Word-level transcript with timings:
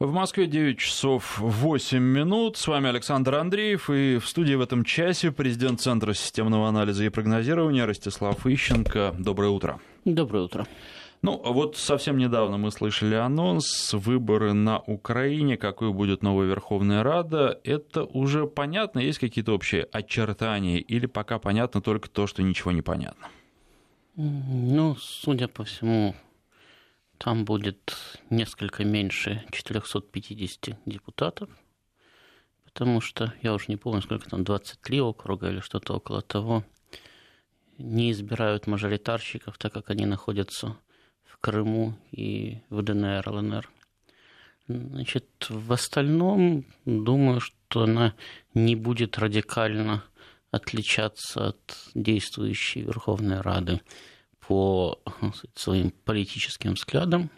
В 0.00 0.12
Москве 0.12 0.46
9 0.46 0.78
часов 0.78 1.38
8 1.40 1.98
минут. 1.98 2.56
С 2.56 2.68
вами 2.68 2.88
Александр 2.88 3.34
Андреев. 3.34 3.90
И 3.90 4.18
в 4.18 4.28
студии 4.28 4.54
в 4.54 4.60
этом 4.60 4.84
часе 4.84 5.32
президент 5.32 5.80
Центра 5.80 6.12
системного 6.12 6.68
анализа 6.68 7.02
и 7.02 7.08
прогнозирования 7.08 7.84
Ростислав 7.84 8.46
Ищенко. 8.46 9.16
Доброе 9.18 9.50
утро. 9.50 9.80
Доброе 10.04 10.44
утро. 10.44 10.68
Ну, 11.22 11.42
вот 11.44 11.76
совсем 11.76 12.16
недавно 12.16 12.58
мы 12.58 12.70
слышали 12.70 13.16
анонс, 13.16 13.92
выборы 13.92 14.52
на 14.52 14.78
Украине, 14.78 15.56
какой 15.56 15.92
будет 15.92 16.22
новая 16.22 16.46
Верховная 16.46 17.02
Рада. 17.02 17.58
Это 17.64 18.04
уже 18.04 18.46
понятно, 18.46 19.00
есть 19.00 19.18
какие-то 19.18 19.52
общие 19.52 19.82
очертания, 19.90 20.78
или 20.78 21.06
пока 21.06 21.40
понятно 21.40 21.80
только 21.80 22.08
то, 22.08 22.28
что 22.28 22.44
ничего 22.44 22.70
не 22.70 22.82
понятно? 22.82 23.26
Ну, 24.14 24.94
судя 25.00 25.48
по 25.48 25.64
всему, 25.64 26.14
там 27.18 27.44
будет 27.44 27.96
несколько 28.30 28.84
меньше 28.84 29.44
450 29.50 30.78
депутатов, 30.86 31.50
потому 32.64 33.00
что, 33.00 33.34
я 33.42 33.52
уже 33.54 33.66
не 33.68 33.76
помню, 33.76 34.02
сколько 34.02 34.30
там, 34.30 34.44
23 34.44 35.00
округа 35.00 35.50
или 35.50 35.60
что-то 35.60 35.94
около 35.94 36.22
того, 36.22 36.64
не 37.76 38.12
избирают 38.12 38.66
мажоритарщиков, 38.66 39.58
так 39.58 39.72
как 39.72 39.90
они 39.90 40.06
находятся 40.06 40.76
в 41.24 41.38
Крыму 41.38 41.96
и 42.10 42.60
в 42.70 42.82
ДНР, 42.82 43.28
ЛНР. 43.28 43.70
Значит, 44.66 45.46
в 45.48 45.72
остальном, 45.72 46.66
думаю, 46.84 47.40
что 47.40 47.84
она 47.84 48.14
не 48.54 48.76
будет 48.76 49.18
радикально 49.18 50.04
отличаться 50.50 51.48
от 51.48 51.78
действующей 51.94 52.82
Верховной 52.82 53.40
Рады 53.40 53.80
по 54.48 54.98
своим 55.54 55.90
политическим 55.90 56.72
взглядам, 56.72 57.30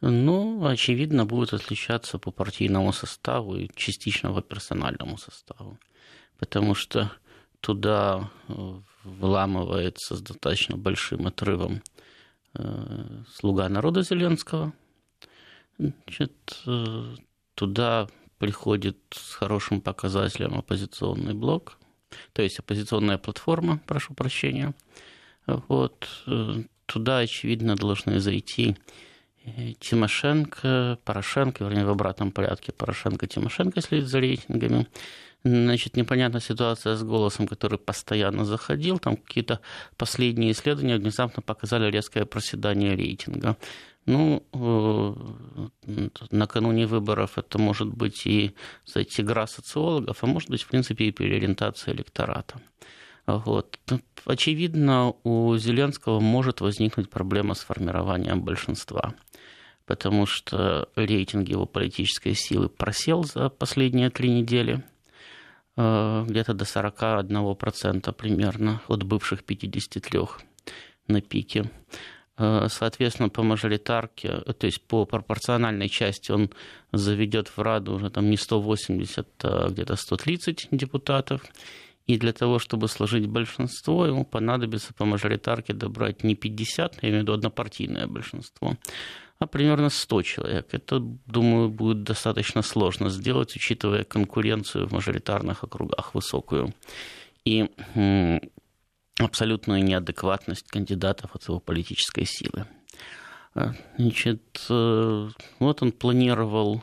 но, 0.00 0.66
очевидно, 0.66 1.24
будет 1.24 1.54
отличаться 1.54 2.18
по 2.18 2.32
партийному 2.32 2.92
составу 2.92 3.54
и 3.56 3.70
частично 3.76 4.32
по 4.32 4.42
персональному 4.42 5.16
составу, 5.16 5.78
потому 6.36 6.74
что 6.74 7.12
туда 7.60 8.32
вламывается 9.04 10.16
с 10.16 10.20
достаточно 10.20 10.76
большим 10.76 11.28
отрывом 11.28 11.82
э, 12.54 13.22
слуга 13.32 13.68
народа 13.68 14.02
Зеленского. 14.02 14.72
Значит, 15.78 16.32
э, 16.66 17.14
туда 17.54 18.08
приходит 18.38 18.98
с 19.12 19.34
хорошим 19.34 19.80
показателем 19.80 20.58
оппозиционный 20.58 21.34
блок, 21.34 21.78
то 22.32 22.42
есть 22.42 22.58
оппозиционная 22.58 23.18
платформа, 23.18 23.80
прошу 23.86 24.14
прощения– 24.14 24.74
вот, 25.46 26.08
э, 26.26 26.62
туда, 26.86 27.18
очевидно, 27.18 27.76
должны 27.76 28.20
зайти 28.20 28.76
э, 29.44 29.72
Тимошенко, 29.80 30.98
Порошенко, 31.04 31.64
вернее, 31.64 31.84
в 31.84 31.90
обратном 31.90 32.32
порядке 32.32 32.72
Порошенко, 32.72 33.26
Тимошенко 33.26 33.80
следит 33.80 34.08
за 34.08 34.20
рейтингами. 34.20 34.86
Значит, 35.46 35.96
непонятная 35.96 36.40
ситуация 36.40 36.96
с 36.96 37.02
голосом, 37.02 37.46
который 37.46 37.78
постоянно 37.78 38.46
заходил. 38.46 38.98
Там 38.98 39.18
какие-то 39.18 39.60
последние 39.98 40.52
исследования 40.52 40.96
внезапно 40.96 41.42
показали 41.42 41.90
резкое 41.90 42.24
проседание 42.24 42.96
рейтинга. 42.96 43.58
Ну, 44.06 44.42
э, 44.52 46.04
накануне 46.30 46.86
выборов 46.86 47.38
это 47.38 47.58
может 47.58 47.88
быть 47.88 48.26
и 48.26 48.54
кстати, 48.84 49.20
игра 49.20 49.46
социологов, 49.46 50.22
а 50.22 50.26
может 50.26 50.50
быть, 50.50 50.62
в 50.62 50.68
принципе, 50.68 51.06
и 51.06 51.12
переориентация 51.12 51.94
электората. 51.94 52.60
Вот. 53.26 53.78
Очевидно, 54.26 55.14
у 55.22 55.56
Зеленского 55.56 56.20
может 56.20 56.60
возникнуть 56.60 57.10
проблема 57.10 57.54
с 57.54 57.60
формированием 57.60 58.42
большинства, 58.42 59.14
потому 59.86 60.26
что 60.26 60.88
рейтинг 60.94 61.48
его 61.48 61.66
политической 61.66 62.34
силы 62.34 62.68
просел 62.68 63.24
за 63.24 63.48
последние 63.48 64.10
три 64.10 64.30
недели, 64.30 64.84
э, 65.76 66.24
где-то 66.28 66.54
до 66.54 66.64
41% 66.64 68.12
примерно 68.12 68.82
от 68.88 69.02
бывших 69.04 69.44
53 69.44 70.20
на 71.08 71.20
пике. 71.20 71.70
Э, 72.36 72.66
соответственно, 72.68 73.28
по 73.28 73.42
мажоритарке, 73.42 74.38
то 74.38 74.66
есть 74.66 74.82
по 74.82 75.06
пропорциональной 75.06 75.88
части 75.88 76.30
он 76.32 76.50
заведет 76.92 77.48
в 77.48 77.58
Раду 77.58 77.94
уже 77.94 78.10
там 78.10 78.28
не 78.28 78.36
180, 78.36 79.28
а 79.44 79.68
где-то 79.70 79.96
130 79.96 80.68
депутатов. 80.72 81.42
И 82.06 82.18
для 82.18 82.32
того, 82.32 82.58
чтобы 82.58 82.88
сложить 82.88 83.26
большинство, 83.26 84.06
ему 84.06 84.24
понадобится 84.24 84.92
по 84.92 85.06
мажоритарке 85.06 85.72
добрать 85.72 86.22
не 86.22 86.34
50, 86.34 87.02
я 87.02 87.08
имею 87.08 87.20
в 87.20 87.22
виду 87.22 87.32
однопартийное 87.32 88.06
большинство, 88.06 88.76
а 89.38 89.46
примерно 89.46 89.88
100 89.88 90.22
человек. 90.22 90.68
Это, 90.72 91.00
думаю, 91.00 91.70
будет 91.70 92.02
достаточно 92.02 92.62
сложно 92.62 93.08
сделать, 93.08 93.56
учитывая 93.56 94.04
конкуренцию 94.04 94.86
в 94.86 94.92
мажоритарных 94.92 95.64
округах 95.64 96.14
высокую 96.14 96.74
и 97.46 97.70
абсолютную 99.18 99.82
неадекватность 99.82 100.66
кандидатов 100.68 101.34
от 101.34 101.48
его 101.48 101.60
политической 101.60 102.24
силы. 102.26 102.66
А, 103.54 103.74
значит, 103.96 104.66
э, 104.68 105.28
вот 105.60 105.82
он 105.82 105.92
планировал 105.92 106.82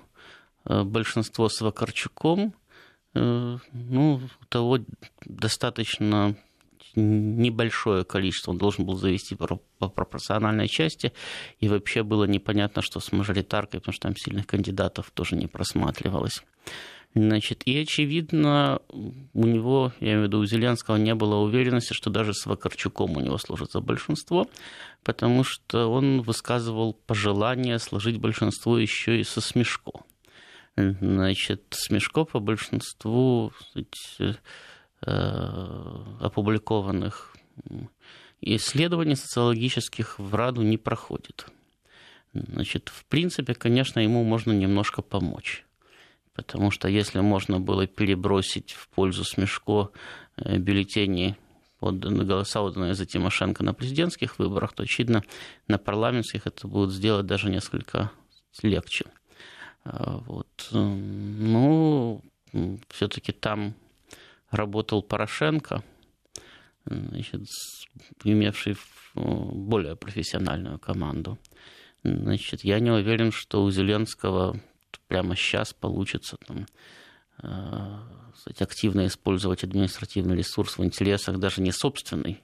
э, 0.66 0.84
большинство 0.84 1.50
с 1.50 1.60
Вакарчуком, 1.62 2.54
ну, 3.14 4.22
того 4.50 4.80
достаточно 5.26 6.36
небольшое 6.96 8.04
количество 8.04 8.52
он 8.52 8.58
должен 8.58 8.86
был 8.86 8.96
завести 8.96 9.36
по 9.36 9.60
пропорциональной 9.90 10.68
части, 10.68 11.14
и 11.60 11.68
вообще 11.68 12.04
было 12.04 12.26
непонятно, 12.26 12.82
что 12.82 13.00
с 13.00 13.12
мажоритаркой, 13.12 13.80
потому 13.80 13.94
что 13.94 14.08
там 14.08 14.16
сильных 14.16 14.48
кандидатов 14.48 15.12
тоже 15.14 15.36
не 15.36 15.48
просматривалось. 15.48 16.44
Значит, 17.14 17.64
и 17.66 17.78
очевидно, 17.78 18.80
у 18.88 19.46
него, 19.46 19.92
я 20.00 20.14
имею 20.14 20.22
в 20.22 20.24
виду 20.28 20.40
у 20.40 20.46
Зеленского, 20.46 20.96
не 20.96 21.14
было 21.14 21.36
уверенности, 21.36 21.94
что 21.94 22.10
даже 22.10 22.34
с 22.34 22.46
Вакарчуком 22.46 23.18
у 23.18 23.20
него 23.20 23.38
сложится 23.38 23.82
большинство, 23.82 24.48
потому 25.04 25.44
что 25.44 25.88
он 25.88 26.22
высказывал 26.22 26.94
пожелание 26.94 27.80
сложить 27.80 28.18
большинство 28.18 28.78
еще 28.78 29.20
и 29.20 29.26
со 29.26 29.42
Смешко. 29.42 29.92
Значит, 30.76 31.64
Смешко 31.72 32.24
по 32.24 32.40
большинству 32.40 33.52
сказать, 33.60 34.40
э, 35.06 35.12
опубликованных 36.20 37.36
исследований 38.42 39.16
социологических 39.16 40.18
в 40.18 40.34
Раду 40.34 40.62
не 40.62 40.78
проходит. 40.78 41.46
Значит, 42.34 42.90
в 42.90 43.06
принципе, 43.06 43.54
конечно, 43.54 44.00
ему 44.00 44.24
можно 44.24 44.52
немножко 44.52 45.02
помочь. 45.02 45.66
Потому 46.34 46.72
что 46.72 46.88
если 46.88 47.20
можно 47.20 47.60
было 47.60 47.88
перебросить 47.88 48.72
в 48.72 48.88
пользу 48.88 49.24
Смешко 49.26 49.92
э, 50.38 50.58
бюллетени 50.58 51.36
под 51.80 52.00
голоса, 52.00 52.62
отданные 52.62 52.94
за 52.94 53.06
Тимошенко 53.06 53.64
на 53.64 53.74
президентских 53.74 54.40
выборах, 54.40 54.74
то, 54.74 54.84
очевидно, 54.84 55.24
на 55.68 55.78
парламентских 55.78 56.48
это 56.48 56.68
будет 56.68 56.92
сделать 56.92 57.26
даже 57.26 57.50
несколько 57.50 58.12
легче. 58.62 59.06
А, 59.84 60.18
вот. 60.26 60.48
Ну, 60.72 62.22
все-таки 62.90 63.32
там 63.32 63.74
работал 64.50 65.02
Порошенко, 65.02 65.84
значит, 66.86 67.48
имевший 68.24 68.78
более 69.14 69.96
профессиональную 69.96 70.80
команду. 70.80 71.38
Значит, 72.04 72.64
я 72.64 72.80
не 72.80 72.92
уверен, 72.92 73.32
что 73.32 73.64
у 73.64 73.72
Зеленского 73.72 74.60
прямо 75.08 75.36
сейчас 75.36 75.74
получится 75.74 76.38
там, 76.48 76.66
а, 77.44 78.04
активно 78.60 79.06
использовать 79.06 79.64
административный 79.64 80.36
ресурс 80.36 80.78
в 80.78 80.84
интересах 80.84 81.38
даже 81.38 81.62
не 81.62 81.72
собственной 81.72 82.42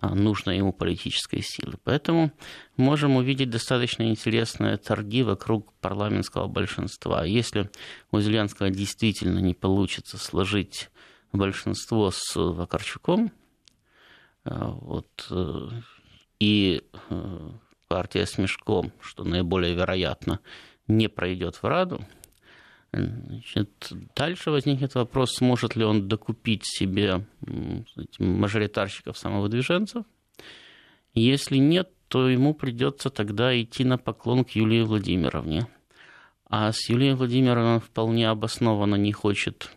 нужной 0.00 0.56
ему 0.56 0.72
политической 0.72 1.42
силы. 1.42 1.74
Поэтому 1.84 2.32
можем 2.76 3.16
увидеть 3.16 3.50
достаточно 3.50 4.08
интересные 4.08 4.76
торги 4.76 5.22
вокруг 5.22 5.72
парламентского 5.80 6.48
большинства. 6.48 7.24
Если 7.24 7.70
у 8.10 8.20
Зеленского 8.20 8.70
действительно 8.70 9.38
не 9.38 9.54
получится 9.54 10.18
сложить 10.18 10.90
большинство 11.32 12.10
с 12.10 12.34
Вакарчуком, 12.34 13.32
а, 14.44 14.70
вот, 14.70 15.26
э, 15.30 15.68
и 16.38 16.82
э, 17.10 17.50
партия 17.88 18.24
с 18.24 18.38
Мешком, 18.38 18.92
что 19.00 19.24
наиболее 19.24 19.74
вероятно, 19.74 20.40
не 20.86 21.08
пройдет 21.08 21.56
в 21.56 21.64
Раду, 21.64 22.00
Значит, 22.92 23.92
дальше 24.16 24.50
возникнет 24.50 24.94
вопрос, 24.94 25.36
сможет 25.36 25.76
ли 25.76 25.84
он 25.84 26.08
докупить 26.08 26.64
себе 26.64 27.24
мажоритарщиков 28.18 29.16
самовыдвиженцев. 29.16 30.04
Если 31.14 31.58
нет, 31.58 31.90
то 32.08 32.28
ему 32.28 32.54
придется 32.54 33.10
тогда 33.10 33.60
идти 33.60 33.84
на 33.84 33.96
поклон 33.96 34.44
к 34.44 34.50
Юлии 34.50 34.82
Владимировне. 34.82 35.68
А 36.46 36.72
с 36.72 36.88
Юлией 36.88 37.14
Владимировной 37.14 37.78
вполне 37.78 38.28
обоснованно 38.28 38.96
не 38.96 39.12
хочет 39.12 39.70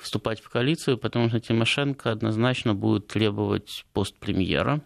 вступать 0.00 0.40
в 0.40 0.50
коалицию, 0.50 0.98
потому 0.98 1.28
что 1.30 1.40
Тимошенко 1.40 2.10
однозначно 2.10 2.74
будет 2.74 3.06
требовать 3.06 3.86
пост 3.92 4.18
премьера. 4.18 4.82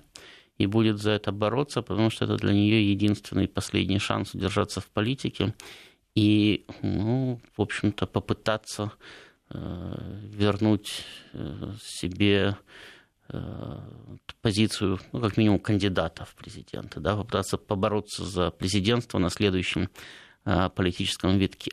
и 0.60 0.66
будет 0.66 0.98
за 0.98 1.12
это 1.12 1.32
бороться, 1.32 1.80
потому 1.80 2.10
что 2.10 2.26
это 2.26 2.36
для 2.36 2.52
нее 2.52 2.90
единственный 2.90 3.48
последний 3.48 3.98
шанс 3.98 4.34
удержаться 4.34 4.82
в 4.82 4.88
политике 4.88 5.54
и, 6.14 6.64
ну, 6.82 7.40
в 7.56 7.62
общем-то, 7.62 8.06
попытаться 8.06 8.92
э, 9.50 10.18
вернуть 10.24 11.04
э, 11.32 11.72
себе 11.82 12.56
э, 13.28 13.78
позицию, 14.42 14.98
ну, 15.12 15.20
как 15.20 15.36
минимум, 15.36 15.60
кандидата 15.60 16.24
в 16.24 16.34
президенты, 16.34 17.00
да, 17.00 17.16
попытаться 17.16 17.58
побороться 17.58 18.24
за 18.24 18.50
президентство 18.50 19.18
на 19.18 19.30
следующем 19.30 19.88
политическом 20.74 21.36
витке. 21.36 21.70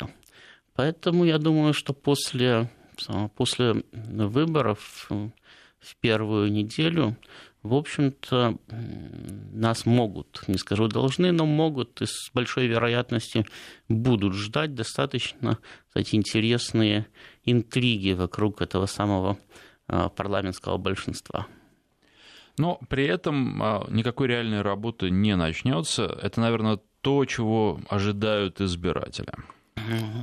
Поэтому 0.75 1.23
я 1.23 1.37
думаю, 1.37 1.73
что 1.73 1.93
после, 1.93 2.69
после 3.37 3.81
выборов 3.93 5.09
в 5.09 5.95
первую 6.01 6.51
неделю 6.51 7.15
в 7.63 7.73
общем-то, 7.73 8.57
нас 9.53 9.85
могут, 9.85 10.43
не 10.47 10.57
скажу 10.57 10.87
должны, 10.87 11.31
но 11.31 11.45
могут 11.45 12.01
и 12.01 12.05
с 12.05 12.29
большой 12.33 12.67
вероятностью 12.67 13.45
будут 13.89 14.33
ждать 14.33 14.73
достаточно, 14.73 15.57
кстати, 15.87 16.15
интересные 16.15 17.07
интриги 17.43 18.11
вокруг 18.13 18.61
этого 18.61 18.85
самого 18.85 19.37
а, 19.87 20.09
парламентского 20.09 20.77
большинства. 20.77 21.47
Но 22.57 22.79
при 22.89 23.05
этом 23.05 23.61
а, 23.61 23.85
никакой 23.89 24.27
реальной 24.27 24.61
работы 24.61 25.09
не 25.09 25.35
начнется. 25.35 26.05
Это, 26.05 26.41
наверное, 26.41 26.79
то, 27.01 27.25
чего 27.25 27.79
ожидают 27.89 28.61
избиратели. 28.61 29.33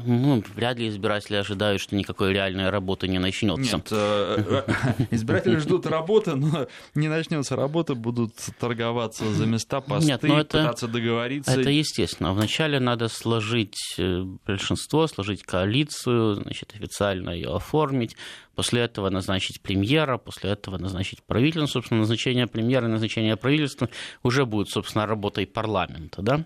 Ну, 0.07 0.43
вряд 0.55 0.79
ли 0.79 0.89
избиратели 0.89 1.37
ожидают, 1.37 1.81
что 1.81 1.97
никакой 1.97 2.33
реальной 2.33 2.71
работы 2.71 3.09
не 3.09 3.19
начнется. 3.19 3.77
Нет, 3.77 3.89
э, 3.91 4.63
э, 4.67 5.05
избиратели 5.11 5.57
ждут 5.57 5.87
работы, 5.87 6.35
но 6.35 6.67
не 6.95 7.09
начнется 7.09 7.57
работа, 7.57 7.95
будут 7.95 8.35
торговаться 8.59 9.25
за 9.33 9.47
места, 9.47 9.81
посты, 9.81 10.09
Нет, 10.09 10.25
это, 10.25 10.59
пытаться 10.59 10.89
договориться. 10.89 11.51
Это 11.53 11.71
естественно. 11.71 12.33
Вначале 12.33 12.81
надо 12.81 13.09
сложить 13.09 13.95
э, 13.99 14.23
большинство, 14.47 15.07
сложить 15.07 15.43
коалицию, 15.43 16.35
значит, 16.35 16.75
официально 16.75 17.31
ее 17.31 17.55
оформить, 17.55 18.17
после 18.55 18.83
этого 18.83 19.11
назначить 19.11 19.61
премьера, 19.61 20.19
после 20.19 20.51
этого 20.51 20.79
назначить 20.79 21.23
правительство. 21.23 21.67
Собственно, 21.67 22.01
назначение 22.01 22.47
премьера 22.47 22.87
и 22.87 22.91
назначение 22.91 23.37
правительства 23.37 23.89
уже 24.23 24.45
будет, 24.47 24.69
собственно, 24.69 25.07
работой 25.07 25.47
парламента, 25.47 26.23
да? 26.23 26.45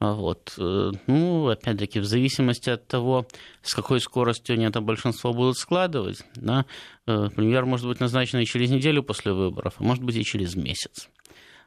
Вот. 0.00 0.54
Э, 0.56 0.92
ну, 1.06 1.48
опять-таки, 1.48 2.00
в 2.00 2.06
зависимости 2.06 2.70
от 2.70 2.86
того, 2.88 3.26
с 3.62 3.74
какой 3.74 4.00
скоростью 4.00 4.54
они 4.54 4.64
это 4.64 4.80
большинство 4.80 5.34
будут 5.34 5.58
складывать, 5.58 6.24
да, 6.34 6.64
э, 7.06 7.28
премьер 7.36 7.66
может 7.66 7.86
быть 7.86 8.00
назначен 8.00 8.38
и 8.38 8.46
через 8.46 8.70
неделю 8.70 9.02
после 9.02 9.34
выборов, 9.34 9.74
а 9.78 9.82
может 9.82 10.02
быть 10.02 10.16
и 10.16 10.24
через 10.24 10.56
месяц. 10.56 11.10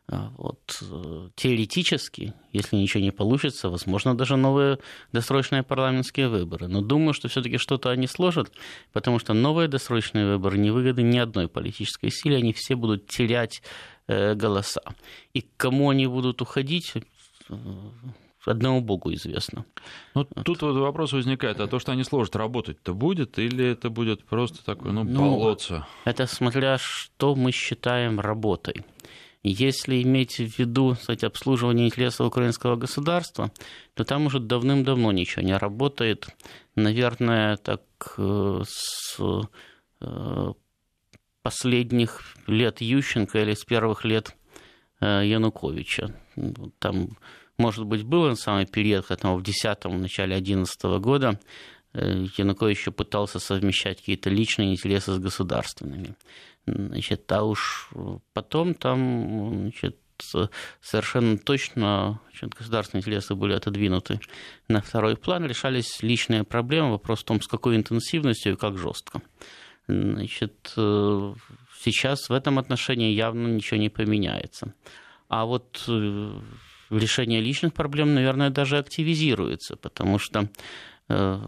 А 0.08 0.32
вот. 0.36 0.80
Э, 0.82 1.30
теоретически, 1.36 2.34
если 2.52 2.76
ничего 2.76 3.04
не 3.04 3.12
получится, 3.12 3.70
возможно, 3.70 4.18
даже 4.18 4.36
новые 4.36 4.80
досрочные 5.12 5.62
парламентские 5.62 6.28
выборы. 6.28 6.68
Но 6.68 6.82
думаю, 6.82 7.14
что 7.14 7.28
все-таки 7.28 7.60
что-то 7.60 7.92
они 7.92 8.08
сложат, 8.08 8.52
потому 8.94 9.20
что 9.20 9.34
новые 9.34 9.68
досрочные 9.68 10.26
выборы 10.26 10.58
не 10.58 10.72
выгодны 10.72 11.02
ни 11.02 11.20
одной 11.20 11.48
политической 11.48 12.10
силе, 12.10 12.38
они 12.38 12.52
все 12.52 12.76
будут 12.76 13.06
терять 13.06 13.62
голоса. 14.06 14.82
И 15.34 15.40
к 15.40 15.48
кому 15.56 15.90
они 15.90 16.08
будут 16.08 16.42
уходить, 16.42 16.94
одному 18.46 18.82
Богу 18.82 19.14
известно. 19.14 19.66
Ну, 20.16 20.28
вот. 20.36 20.46
тут 20.46 20.62
вот 20.62 20.76
вопрос 20.76 21.14
возникает, 21.14 21.60
а 21.60 21.68
то, 21.68 21.80
что 21.80 21.92
они 21.92 22.04
сложат, 22.04 22.36
работать-то 22.36 22.94
будет, 22.94 23.40
или 23.40 23.66
это 23.66 23.90
будет 23.90 24.24
просто 24.26 24.64
такое, 24.66 24.92
ну, 24.92 25.04
ну 25.04 25.32
болотце? 25.32 25.86
Это 26.06 26.28
смотря, 26.28 26.78
что 26.78 27.36
мы 27.36 27.52
считаем 27.52 28.20
работой. 28.20 28.86
Если 29.46 30.02
иметь 30.04 30.38
в 30.38 30.60
виду, 30.60 30.96
кстати, 31.00 31.26
обслуживание 31.26 31.88
интересов 31.88 32.28
украинского 32.28 32.78
государства, 32.78 33.52
то 33.94 34.06
там 34.06 34.26
уже 34.28 34.40
давным-давно 34.40 35.12
ничего 35.12 35.44
не 35.44 35.58
работает. 35.58 36.28
Наверное, 36.76 37.58
так 37.58 37.82
э, 38.18 38.62
с 38.66 39.20
э, 40.00 40.54
последних 41.42 42.22
лет 42.48 42.80
Ющенко 42.80 43.42
или 43.42 43.54
с 43.54 43.66
первых 43.66 44.06
лет 44.06 44.34
э, 45.02 45.24
Януковича. 45.26 46.16
Там 46.80 47.18
может 47.58 47.86
быть, 47.86 48.04
был 48.04 48.24
он 48.24 48.36
самый 48.36 48.66
период, 48.66 49.06
когда 49.06 49.34
в 49.34 49.42
10-м, 49.42 50.02
начале 50.02 50.36
11 50.36 50.84
года 51.00 51.40
э, 51.94 52.26
Янукович 52.38 52.80
еще 52.80 52.92
пытался 52.92 53.40
совмещать 53.40 54.00
какие-то 54.00 54.30
личные 54.30 54.74
интересы 54.74 55.14
с 55.14 55.20
государственными. 55.20 56.16
Значит, 56.66 57.30
а 57.32 57.44
уж 57.44 57.90
потом 58.34 58.74
там 58.74 59.60
значит, 59.60 59.98
совершенно 60.82 61.38
точно 61.38 62.22
значит, 62.32 62.58
государственные 62.58 63.02
интересы 63.02 63.36
были 63.36 63.54
отодвинуты 63.54 64.20
на 64.68 64.82
второй 64.82 65.18
план, 65.18 65.46
решались 65.46 66.02
личные 66.02 66.44
проблемы, 66.44 66.92
вопрос 66.92 67.22
в 67.22 67.26
том, 67.26 67.42
с 67.42 67.48
какой 67.48 67.76
интенсивностью 67.76 68.54
и 68.54 68.58
как 68.58 68.78
жестко. 68.78 69.22
Значит, 69.88 70.74
э, 70.78 71.34
сейчас 71.82 72.30
в 72.30 72.34
этом 72.34 72.58
отношении 72.58 73.14
явно 73.14 73.48
ничего 73.48 73.80
не 73.80 73.90
поменяется. 73.90 74.74
А 75.28 75.46
вот 75.46 75.84
э, 75.88 76.40
решение 76.98 77.42
личных 77.42 77.74
проблем, 77.74 78.14
наверное, 78.14 78.50
даже 78.50 78.78
активизируется, 78.78 79.76
потому 79.76 80.20
что 80.20 80.50
э, 81.10 81.40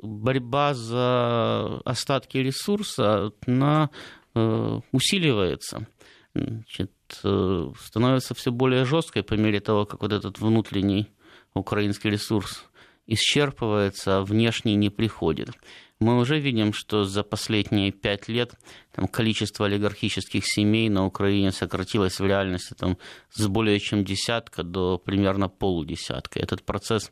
борьба 0.00 0.74
за 0.74 1.80
остатки 1.84 2.38
ресурса 2.38 3.32
она 3.46 3.90
э, 4.34 4.80
усиливается. 4.92 5.86
Значит, 6.34 6.92
э, 7.24 7.70
становится 7.80 8.34
все 8.34 8.52
более 8.52 8.84
жесткой 8.84 9.22
по 9.22 9.34
мере 9.34 9.60
того, 9.60 9.86
как 9.86 10.02
вот 10.02 10.12
этот 10.12 10.38
внутренний 10.38 11.08
украинский 11.54 12.10
ресурс 12.10 12.64
исчерпывается, 13.06 14.18
а 14.18 14.22
внешний 14.22 14.74
не 14.74 14.90
приходит 14.90 15.50
мы 16.00 16.18
уже 16.18 16.38
видим, 16.38 16.72
что 16.72 17.04
за 17.04 17.22
последние 17.22 17.90
пять 17.90 18.28
лет 18.28 18.54
там, 18.92 19.08
количество 19.08 19.66
олигархических 19.66 20.44
семей 20.46 20.88
на 20.88 21.04
Украине 21.06 21.50
сократилось 21.50 22.20
в 22.20 22.26
реальности 22.26 22.74
там, 22.78 22.98
с 23.32 23.46
более 23.48 23.80
чем 23.80 24.04
десятка 24.04 24.62
до 24.62 24.98
примерно 24.98 25.48
полудесятка. 25.48 26.38
Этот 26.38 26.64
процесс 26.64 27.10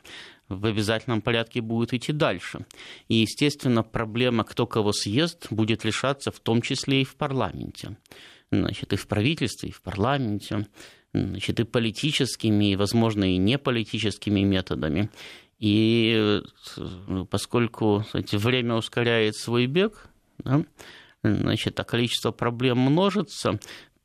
в 0.49 0.67
обязательном 0.67 1.21
порядке 1.21 1.61
будет 1.61 1.93
идти 1.93 2.13
дальше. 2.13 2.65
И, 3.09 3.17
естественно, 3.17 3.83
проблема, 3.83 4.45
кто 4.45 4.67
кого 4.67 4.93
съест, 4.93 5.49
будет 5.51 5.85
решаться 5.85 6.31
в 6.31 6.39
том 6.39 6.63
числе 6.63 7.03
и 7.03 7.05
в 7.05 7.17
парламенте. 7.17 7.97
Значит, 8.53 8.93
и 8.93 8.97
в 8.97 9.09
правительстве, 9.09 9.71
и 9.71 9.73
в 9.73 9.83
парламенте, 9.83 10.69
значит, 11.13 11.59
и 11.59 11.65
политическими, 11.65 12.73
и, 12.73 12.77
возможно, 12.77 13.25
и 13.25 13.39
неполитическими 13.39 14.41
методами. 14.41 15.11
И 15.59 16.43
э, 16.77 17.25
поскольку 17.31 18.03
кстати, 18.05 18.37
время 18.37 18.75
ускоряет 18.75 19.37
свой 19.37 19.67
бег, 19.67 20.09
да, 20.39 20.65
значит, 21.23 21.81
а 21.81 21.85
количество 21.85 22.31
проблем 22.31 22.79
множится, 22.79 23.59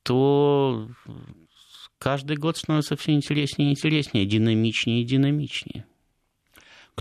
то 0.03 0.89
каждый 1.97 2.37
год 2.37 2.57
становится 2.57 2.95
все 2.95 3.13
интереснее 3.13 3.69
и 3.69 3.71
интереснее, 3.73 4.25
динамичнее 4.25 5.01
и 5.01 5.05
динамичнее. 5.05 5.85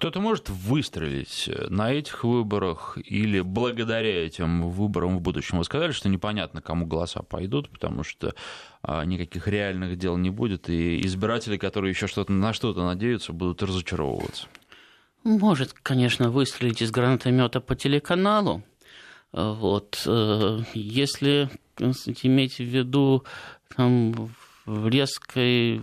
Кто-то 0.00 0.18
может 0.18 0.48
выстрелить 0.48 1.50
на 1.68 1.92
этих 1.92 2.24
выборах 2.24 2.96
или 3.04 3.42
благодаря 3.42 4.24
этим 4.24 4.70
выборам 4.70 5.18
в 5.18 5.20
будущем? 5.20 5.58
Вы 5.58 5.64
сказали, 5.64 5.92
что 5.92 6.08
непонятно, 6.08 6.62
кому 6.62 6.86
голоса 6.86 7.20
пойдут, 7.20 7.68
потому 7.68 8.02
что 8.02 8.34
а, 8.80 9.04
никаких 9.04 9.46
реальных 9.46 9.98
дел 9.98 10.16
не 10.16 10.30
будет, 10.30 10.70
и 10.70 11.04
избиратели, 11.04 11.58
которые 11.58 11.90
еще 11.90 12.06
что-то 12.06 12.32
на 12.32 12.54
что-то 12.54 12.82
надеются, 12.82 13.34
будут 13.34 13.62
разочаровываться. 13.62 14.46
Может, 15.22 15.74
конечно, 15.74 16.30
выстрелить 16.30 16.80
из 16.80 16.90
гранатомета 16.90 17.60
по 17.60 17.76
телеканалу. 17.76 18.62
Вот. 19.32 20.02
Э, 20.06 20.60
если 20.72 21.50
иметь 21.78 22.56
в 22.56 22.64
виду 22.64 23.24
там, 23.76 24.30
резкий 24.64 25.82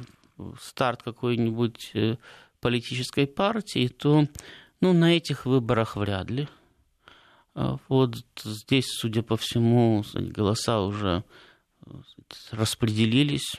старт 0.59 1.03
какой-нибудь 1.03 1.91
э, 1.93 2.15
политической 2.59 3.27
партии, 3.27 3.87
то 3.87 4.27
ну, 4.81 4.93
на 4.93 5.15
этих 5.15 5.45
выборах 5.45 5.95
вряд 5.95 6.29
ли. 6.29 6.47
А 7.55 7.77
вот 7.89 8.15
здесь, 8.43 8.85
судя 8.87 9.23
по 9.23 9.35
всему, 9.35 10.03
голоса 10.13 10.81
уже 10.81 11.23
распределились. 12.51 13.55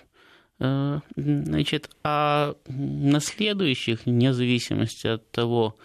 Э, 0.60 1.00
значит, 1.16 1.90
а 2.04 2.54
на 2.68 3.20
следующих, 3.20 4.06
вне 4.06 4.32
зависимости 4.32 5.06
от 5.06 5.30
того, 5.30 5.76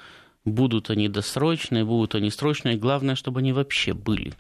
будут 0.46 0.90
они 0.90 1.10
досрочные, 1.10 1.86
будут 1.86 2.16
они 2.16 2.30
срочные, 2.30 2.78
главное, 2.78 3.16
чтобы 3.16 3.40
они 3.40 3.54
вообще 3.54 3.94
были. 3.94 4.34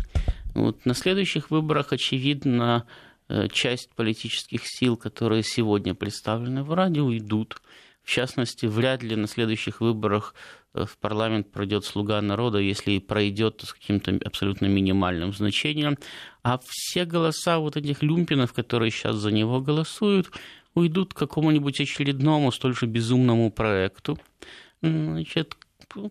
Вот 0.54 0.86
на 0.86 0.94
следующих 0.94 1.50
выборах, 1.50 1.94
очевидно, 1.94 2.86
э, 3.30 3.48
часть 3.52 3.90
политических 3.96 4.62
сил, 4.66 4.98
которые 4.98 5.44
сегодня 5.44 5.96
представлены 5.96 6.64
в 6.64 6.74
Раде, 6.74 7.02
уйдут. 7.02 7.62
В 8.04 8.10
частности, 8.10 8.66
вряд 8.66 9.02
ли 9.02 9.16
на 9.16 9.28
следующих 9.28 9.82
выборах 9.82 10.36
в 10.74 10.98
парламент 11.00 11.52
пройдет 11.52 11.86
слуга 11.86 12.22
народа, 12.22 12.58
если 12.58 13.00
пройдет 13.00 13.64
с 13.66 13.74
каким-то 13.74 14.20
абсолютно 14.26 14.66
минимальным 14.66 15.34
значением. 15.34 15.98
А 16.42 16.60
все 16.66 17.06
голоса 17.06 17.60
вот 17.60 17.78
этих 17.78 18.02
люмпинов, 18.02 18.54
которые 18.54 18.92
сейчас 18.92 19.16
за 19.18 19.32
него 19.32 19.62
голосуют, 19.62 20.32
уйдут 20.74 21.14
к 21.14 21.18
какому-нибудь 21.18 21.80
очередному 21.80 22.52
столь 22.52 22.76
же 22.76 22.88
безумному 22.88 23.52
проекту, 23.52 24.20
значит, 24.82 25.56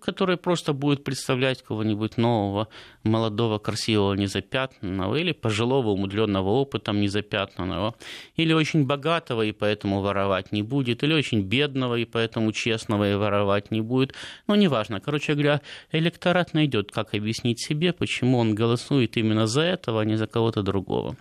который 0.00 0.36
просто 0.36 0.72
будет 0.72 1.04
представлять 1.04 1.62
кого-нибудь 1.62 2.16
нового, 2.16 2.68
молодого, 3.02 3.58
красивого, 3.58 4.14
незапятнанного, 4.14 5.16
или 5.16 5.32
пожилого, 5.32 5.88
умудренного 5.88 6.48
опытом, 6.48 7.00
незапятнанного, 7.00 7.94
или 8.36 8.52
очень 8.52 8.86
богатого, 8.86 9.42
и 9.42 9.52
поэтому 9.52 10.00
воровать 10.00 10.52
не 10.52 10.62
будет, 10.62 11.02
или 11.02 11.14
очень 11.14 11.42
бедного, 11.42 11.96
и 11.96 12.04
поэтому 12.04 12.52
честного, 12.52 13.10
и 13.10 13.14
воровать 13.14 13.70
не 13.70 13.80
будет. 13.80 14.14
Ну, 14.46 14.54
неважно. 14.54 15.00
Короче 15.00 15.34
говоря, 15.34 15.60
электорат 15.90 16.54
найдет, 16.54 16.92
как 16.92 17.14
объяснить 17.14 17.60
себе, 17.60 17.92
почему 17.92 18.38
он 18.38 18.54
голосует 18.54 19.16
именно 19.16 19.46
за 19.46 19.62
этого, 19.62 20.02
а 20.02 20.04
не 20.04 20.16
за 20.16 20.26
кого-то 20.26 20.62
другого. 20.62 21.16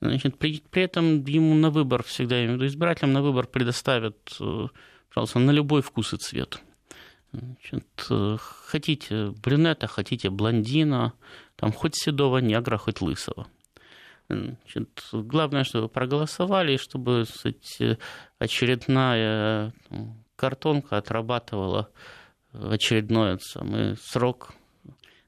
Значит, 0.00 0.38
при, 0.38 0.62
при 0.70 0.82
этом 0.84 1.24
ему 1.26 1.54
на 1.54 1.70
выбор, 1.70 2.02
всегда 2.02 2.44
избирателям, 2.66 3.12
на 3.12 3.22
выбор 3.22 3.46
предоставят, 3.46 4.16
э, 4.40 4.66
пожалуйста, 5.12 5.38
на 5.38 5.50
любой 5.50 5.82
вкус 5.82 6.14
и 6.14 6.16
цвет. 6.16 6.60
Значит, 7.32 7.86
э, 8.10 8.36
хотите 8.40 9.30
брюнета, 9.30 9.86
хотите 9.86 10.30
блондина, 10.30 11.12
там 11.56 11.72
хоть 11.72 11.94
седого 11.94 12.38
негра, 12.38 12.76
хоть 12.76 13.00
лысого. 13.00 13.46
Значит, 14.28 15.08
главное, 15.12 15.64
чтобы 15.64 15.88
проголосовали, 15.88 16.76
чтобы 16.76 17.24
кстати, 17.24 17.98
очередная 18.38 19.72
картонка 20.36 20.96
отрабатывала 20.96 21.90
очередной 22.52 23.38
самый 23.40 23.96
срок 23.96 24.52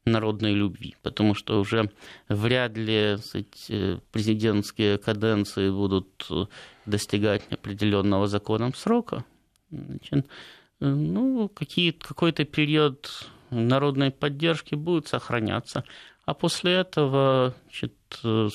народной 0.05 0.55
любви, 0.55 0.97
потому 1.03 1.35
что 1.35 1.61
уже 1.61 1.91
вряд 2.29 2.77
ли 2.77 3.17
кстати, 3.17 4.01
президентские 4.11 4.99
каденции 4.99 5.71
будут 5.71 6.29
достигать 6.87 7.43
определенного 7.51 8.27
законом 8.27 8.75
срока. 8.75 9.25
Значит, 9.71 10.27
ну, 10.83 11.49
какой-то 11.49 12.45
период 12.45 13.29
народной 13.51 14.11
поддержки 14.11 14.75
будет 14.75 15.09
сохраняться. 15.09 15.85
А 16.25 16.35
после 16.35 16.73
этого 16.73 17.55
значит, 17.65 17.95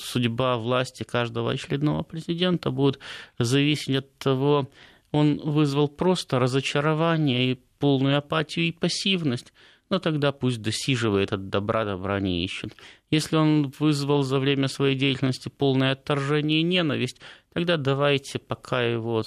судьба 0.00 0.56
власти 0.56 1.02
каждого 1.02 1.52
очередного 1.52 2.02
президента 2.02 2.70
будет 2.70 2.98
зависеть 3.38 3.96
от 3.96 4.18
того, 4.18 4.70
он 5.12 5.38
вызвал 5.38 5.88
просто 5.88 6.38
разочарование 6.38 7.52
и 7.52 7.60
полную 7.78 8.18
апатию 8.18 8.66
и 8.66 8.72
пассивность, 8.72 9.52
но 9.90 9.98
тогда 9.98 10.32
пусть 10.32 10.60
досиживает 10.60 11.32
от 11.32 11.48
добра, 11.48 11.84
добра 11.84 12.20
не 12.20 12.44
ищет. 12.44 12.74
Если 13.10 13.36
он 13.36 13.72
вызвал 13.78 14.22
за 14.22 14.38
время 14.38 14.68
своей 14.68 14.96
деятельности 14.96 15.48
полное 15.48 15.92
отторжение 15.92 16.60
и 16.60 16.64
ненависть, 16.64 17.20
тогда 17.58 17.76
давайте, 17.76 18.38
пока 18.38 18.82
его 18.82 19.24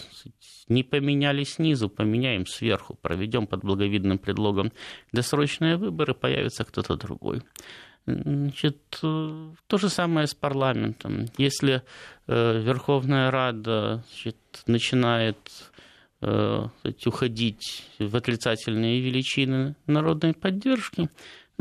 не 0.70 0.84
поменяли 0.84 1.44
снизу, 1.44 1.90
поменяем 1.90 2.46
сверху, 2.46 2.96
проведем 3.02 3.46
под 3.46 3.62
благовидным 3.62 4.18
предлогом 4.18 4.72
досрочные 5.12 5.76
выборы, 5.76 6.14
появится 6.14 6.64
кто-то 6.64 6.96
другой. 6.96 7.42
Значит, 8.06 8.78
то 9.02 9.78
же 9.78 9.90
самое 9.90 10.28
с 10.28 10.34
парламентом. 10.34 11.26
Если 11.38 11.82
э, 12.28 12.62
Верховная 12.62 13.32
Рада 13.32 14.04
значит, 14.08 14.38
начинает 14.66 15.38
э, 16.22 16.68
уходить 17.06 17.84
в 18.00 18.16
отрицательные 18.16 19.02
величины 19.02 19.76
народной 19.88 20.34
поддержки, 20.34 21.10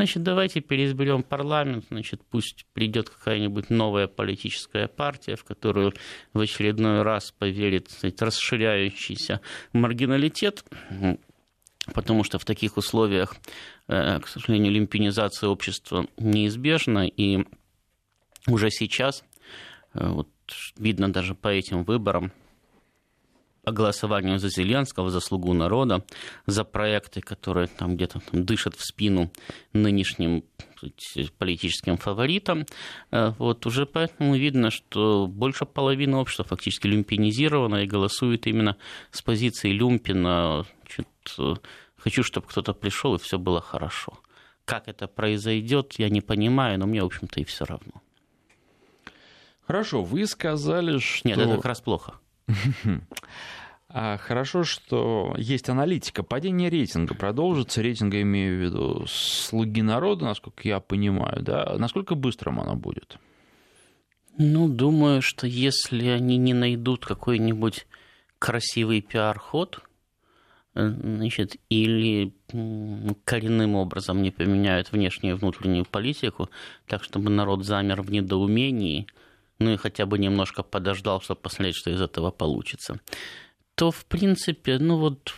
Значит, 0.00 0.23
давайте 0.23 0.62
переизберем 0.62 1.23
парламент, 1.23 1.85
значит, 1.90 2.23
пусть 2.30 2.64
придет 2.73 3.11
какая-нибудь 3.11 3.69
новая 3.69 4.07
политическая 4.07 4.88
партия, 4.88 5.37
в 5.37 5.45
которую 5.45 5.92
в 6.33 6.40
очередной 6.40 7.02
раз 7.02 7.33
поверит 7.33 7.90
сказать, 7.90 8.23
расширяющийся 8.23 9.42
маргиналитет, 9.75 10.64
потому 11.92 12.25
что 12.25 12.38
в 12.38 12.47
таких 12.47 12.78
условиях, 12.78 13.37
э, 13.88 14.19
к 14.21 14.26
сожалению, 14.26 14.73
лимпинизация 14.73 15.50
общества 15.50 16.07
неизбежна, 16.16 17.07
и 17.07 17.45
уже 18.49 18.71
сейчас, 18.71 19.23
э, 19.92 20.09
вот 20.09 20.30
видно 20.78 21.12
даже 21.12 21.35
по 21.35 21.49
этим 21.49 21.85
выборам, 21.85 22.33
голосованию 23.64 24.38
за 24.38 24.49
Зеленского, 24.49 25.11
за 25.11 25.21
«Слугу 25.21 25.52
народа», 25.52 26.05
за 26.47 26.64
проекты, 26.64 27.21
которые 27.21 27.67
там 27.67 27.97
где-то 27.97 28.21
там 28.21 28.45
дышат 28.45 28.75
в 28.75 28.85
спину 28.85 29.31
нынешним 29.73 30.45
политическим 31.38 31.97
фаворитам. 31.97 32.67
Э, 33.11 33.33
вот 33.38 33.67
уже 33.67 33.87
поэтому 33.87 34.37
видно, 34.37 34.71
что 34.71 35.26
больше 35.26 35.67
половины 35.67 36.17
общества 36.17 36.45
фактически 36.45 36.87
люмпинизировано 36.87 37.85
и 37.85 37.87
голосует 37.87 38.47
именно 38.47 38.76
с 39.11 39.23
позиции 39.23 39.71
люмпина. 39.71 40.64
Значит, 40.85 41.59
хочу, 41.97 42.23
чтобы 42.23 42.47
кто-то 42.47 42.73
пришел 42.73 43.14
и 43.14 43.19
все 43.19 43.38
было 43.38 43.61
хорошо. 43.61 44.19
Как 44.64 44.88
это 44.88 45.09
произойдет, 45.09 45.95
я 45.99 46.09
не 46.09 46.21
понимаю, 46.21 46.79
но 46.79 46.87
мне, 46.87 47.02
в 47.02 47.07
общем-то, 47.07 47.40
и 47.40 47.45
все 47.45 47.64
равно. 47.64 48.02
Хорошо, 49.67 50.02
вы 50.02 50.26
сказали, 50.26 50.99
что... 50.99 51.29
Нет, 51.29 51.38
это 51.38 51.57
как 51.57 51.64
раз 51.64 51.81
плохо. 51.81 52.14
А 53.92 54.19
хорошо, 54.19 54.62
что 54.62 55.35
есть 55.37 55.69
аналитика. 55.69 56.23
Падение 56.23 56.71
рейтинга 56.71 57.16
продолжится. 57.16 57.83
Рейтинга 57.83 58.23
имею 58.23 58.57
в 58.57 58.62
виду 58.62 59.04
слуги 59.09 59.83
народа, 59.83 60.26
насколько 60.26 60.69
я 60.69 60.78
понимаю. 60.78 61.42
Да? 61.42 61.75
Насколько 61.76 62.14
быстрым 62.14 62.61
оно 62.61 62.76
будет? 62.76 63.19
Ну, 64.38 64.69
думаю, 64.69 65.23
что 65.23 65.49
если 65.49 66.07
они 66.07 66.37
не 66.37 66.54
найдут 66.54 67.04
какой-нибудь 67.04 67.87
красивый 68.38 69.00
пиар-ход, 69.00 69.83
э, 70.75 70.88
значит, 70.88 71.57
или 71.69 72.33
коренным 73.25 73.75
образом 73.75 74.23
не 74.23 74.30
поменяют 74.30 74.92
внешнюю 74.92 75.35
и 75.35 75.38
внутреннюю 75.38 75.85
политику, 75.85 76.49
так 76.87 77.02
чтобы 77.02 77.28
народ 77.30 77.64
замер 77.64 78.02
в 78.02 78.11
недоумении, 78.12 79.09
ну 79.61 79.73
и 79.73 79.76
хотя 79.76 80.07
бы 80.07 80.19
немножко 80.19 80.64
подождал, 80.64 81.21
чтобы 81.21 81.40
посмотреть, 81.40 81.76
что 81.76 81.90
из 81.90 82.00
этого 82.00 82.31
получится, 82.33 82.99
то, 83.76 83.90
в 83.90 84.05
принципе, 84.07 84.79
ну 84.79 84.99
вот 84.99 85.33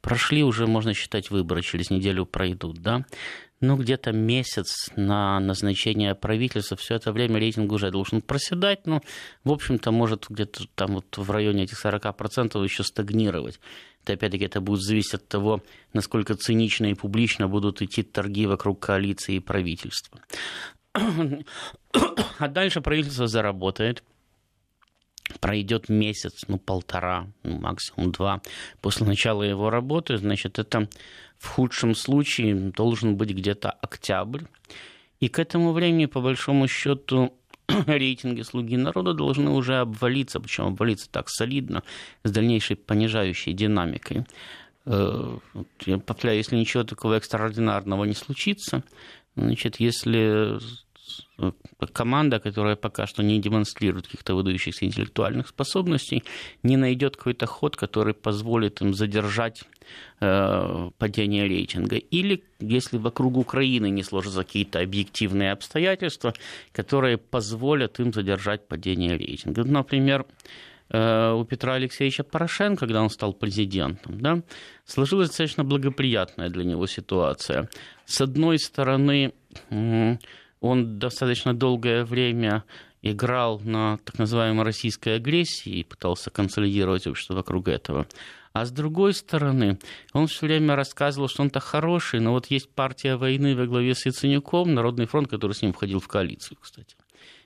прошли 0.00 0.42
уже, 0.42 0.66
можно 0.66 0.94
считать, 0.94 1.30
выборы, 1.30 1.62
через 1.62 1.90
неделю 1.90 2.24
пройдут, 2.24 2.78
да, 2.80 3.04
ну, 3.60 3.76
где-то 3.76 4.12
месяц 4.12 4.90
на 4.96 5.40
назначение 5.40 6.14
правительства, 6.14 6.76
все 6.76 6.96
это 6.96 7.12
время 7.12 7.38
рейтинг 7.38 7.72
уже 7.72 7.90
должен 7.90 8.20
проседать, 8.20 8.86
ну, 8.86 9.00
в 9.44 9.52
общем-то, 9.52 9.90
может 9.90 10.26
где-то 10.28 10.66
там 10.74 10.94
вот 10.94 11.16
в 11.16 11.30
районе 11.30 11.64
этих 11.64 11.84
40% 11.84 12.62
еще 12.62 12.84
стагнировать. 12.84 13.60
Это, 14.02 14.14
опять-таки, 14.14 14.44
это 14.44 14.60
будет 14.60 14.82
зависеть 14.82 15.14
от 15.14 15.28
того, 15.28 15.62
насколько 15.94 16.34
цинично 16.34 16.86
и 16.86 16.94
публично 16.94 17.48
будут 17.48 17.80
идти 17.80 18.02
торги 18.02 18.46
вокруг 18.46 18.80
коалиции 18.80 19.36
и 19.36 19.40
правительства. 19.40 20.20
А 22.38 22.48
дальше 22.48 22.80
правительство 22.80 23.28
заработает, 23.28 24.02
пройдет 25.40 25.88
месяц, 25.88 26.44
ну, 26.48 26.58
полтора, 26.58 27.28
ну, 27.42 27.60
максимум 27.60 28.12
два 28.12 28.42
после 28.80 29.06
начала 29.06 29.42
его 29.42 29.70
работы, 29.70 30.16
значит, 30.16 30.58
это 30.58 30.88
в 31.38 31.48
худшем 31.48 31.94
случае 31.94 32.54
должен 32.54 33.16
быть 33.16 33.30
где-то 33.30 33.70
октябрь. 33.70 34.42
И 35.20 35.28
к 35.28 35.38
этому 35.38 35.72
времени, 35.72 36.06
по 36.06 36.20
большому 36.20 36.68
счету, 36.68 37.32
рейтинги 37.86 38.42
«Слуги 38.42 38.76
народа» 38.76 39.14
должны 39.14 39.50
уже 39.50 39.76
обвалиться, 39.76 40.40
причем 40.40 40.66
обвалиться 40.66 41.08
так 41.10 41.28
солидно, 41.28 41.82
с 42.24 42.30
дальнейшей 42.30 42.76
понижающей 42.76 43.52
динамикой. 43.52 44.26
Э, 44.86 45.38
я 45.86 45.98
повторяю, 45.98 46.38
если 46.38 46.56
ничего 46.56 46.84
такого 46.84 47.14
экстраординарного 47.14 48.04
не 48.04 48.14
случится, 48.14 48.82
значит, 49.36 49.80
если 49.80 50.58
команда, 51.92 52.38
которая 52.38 52.76
пока 52.76 53.06
что 53.06 53.22
не 53.22 53.40
демонстрирует 53.40 54.06
каких-то 54.06 54.34
выдающихся 54.34 54.84
интеллектуальных 54.84 55.48
способностей, 55.48 56.24
не 56.62 56.76
найдет 56.76 57.16
какой-то 57.16 57.46
ход, 57.46 57.76
который 57.76 58.14
позволит 58.14 58.80
им 58.80 58.94
задержать 58.94 59.64
э, 60.20 60.90
падение 60.98 61.48
рейтинга. 61.48 61.96
Или 61.96 62.44
если 62.60 62.98
вокруг 62.98 63.36
Украины 63.36 63.90
не 63.90 64.02
сложатся 64.02 64.44
какие-то 64.44 64.80
объективные 64.80 65.52
обстоятельства, 65.52 66.34
которые 66.72 67.18
позволят 67.18 68.00
им 68.00 68.12
задержать 68.12 68.68
падение 68.68 69.16
рейтинга. 69.16 69.64
Например, 69.64 70.26
э, 70.90 71.32
у 71.32 71.44
Петра 71.44 71.74
Алексеевича 71.74 72.24
Порошенко, 72.24 72.80
когда 72.80 73.02
он 73.02 73.10
стал 73.10 73.32
президентом, 73.32 74.20
да, 74.20 74.42
сложилась 74.86 75.28
достаточно 75.28 75.64
благоприятная 75.64 76.48
для 76.48 76.64
него 76.64 76.86
ситуация. 76.86 77.68
С 78.06 78.20
одной 78.20 78.58
стороны, 78.58 79.32
он 80.64 80.98
достаточно 80.98 81.52
долгое 81.52 82.04
время 82.04 82.64
играл 83.02 83.60
на 83.60 83.98
так 83.98 84.18
называемой 84.18 84.64
российской 84.64 85.16
агрессии 85.16 85.80
и 85.80 85.84
пытался 85.84 86.30
консолидировать 86.30 87.06
общество 87.06 87.34
вокруг 87.34 87.68
этого. 87.68 88.06
А 88.54 88.64
с 88.64 88.70
другой 88.70 89.12
стороны, 89.12 89.78
он 90.14 90.26
все 90.26 90.46
время 90.46 90.74
рассказывал, 90.74 91.28
что 91.28 91.42
он-то 91.42 91.60
хороший, 91.60 92.20
но 92.20 92.32
вот 92.32 92.46
есть 92.46 92.70
партия 92.70 93.16
войны 93.16 93.54
во 93.54 93.66
главе 93.66 93.94
с 93.94 94.06
Яценюком, 94.06 94.72
Народный 94.72 95.06
фронт, 95.06 95.28
который 95.28 95.52
с 95.52 95.60
ним 95.60 95.74
входил 95.74 96.00
в 96.00 96.08
коалицию, 96.08 96.56
кстати 96.60 96.96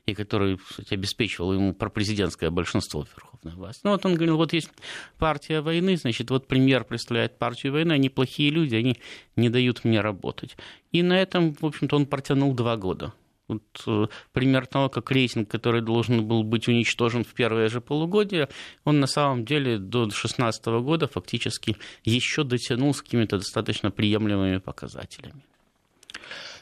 и 0.09 0.15
который, 0.15 0.57
кстати, 0.57 0.95
обеспечивал 0.95 1.53
ему 1.53 1.75
пропрезидентское 1.75 2.51
большинство 2.51 3.07
Верховной 3.15 3.55
власти. 3.55 3.81
Ну 3.85 3.91
вот 3.91 4.05
он 4.07 4.15
говорил, 4.15 4.37
вот 4.37 4.53
есть 4.53 4.71
партия 5.19 5.61
войны, 5.61 5.97
значит, 5.97 6.31
вот 6.31 6.47
премьер 6.47 6.85
представляет 6.85 7.39
партию 7.39 7.73
войны, 7.73 7.93
они 7.93 8.09
плохие 8.09 8.51
люди, 8.51 8.75
они 8.75 8.97
не 9.37 9.49
дают 9.49 9.85
мне 9.85 10.01
работать. 10.01 10.57
И 10.93 11.03
на 11.03 11.21
этом, 11.21 11.55
в 11.55 11.65
общем-то, 11.65 11.97
он 11.97 12.07
протянул 12.07 12.55
два 12.55 12.77
года. 12.77 13.13
Вот, 13.49 13.63
э, 13.87 14.07
пример 14.33 14.67
того, 14.67 14.91
как 14.91 15.11
рейтинг, 15.11 15.51
который 15.51 15.81
должен 15.81 16.27
был 16.27 16.43
быть 16.43 16.69
уничтожен 16.69 17.25
в 17.25 17.33
первое 17.35 17.69
же 17.69 17.81
полугодие, 17.81 18.49
он 18.85 19.01
на 19.01 19.07
самом 19.07 19.45
деле 19.45 19.79
до 19.79 20.05
2016 20.05 20.67
года 20.83 21.07
фактически 21.07 21.77
еще 22.05 22.45
дотянул 22.45 22.93
с 22.93 23.01
какими-то 23.01 23.39
достаточно 23.39 23.91
приемлемыми 23.91 24.59
показателями. 24.59 25.43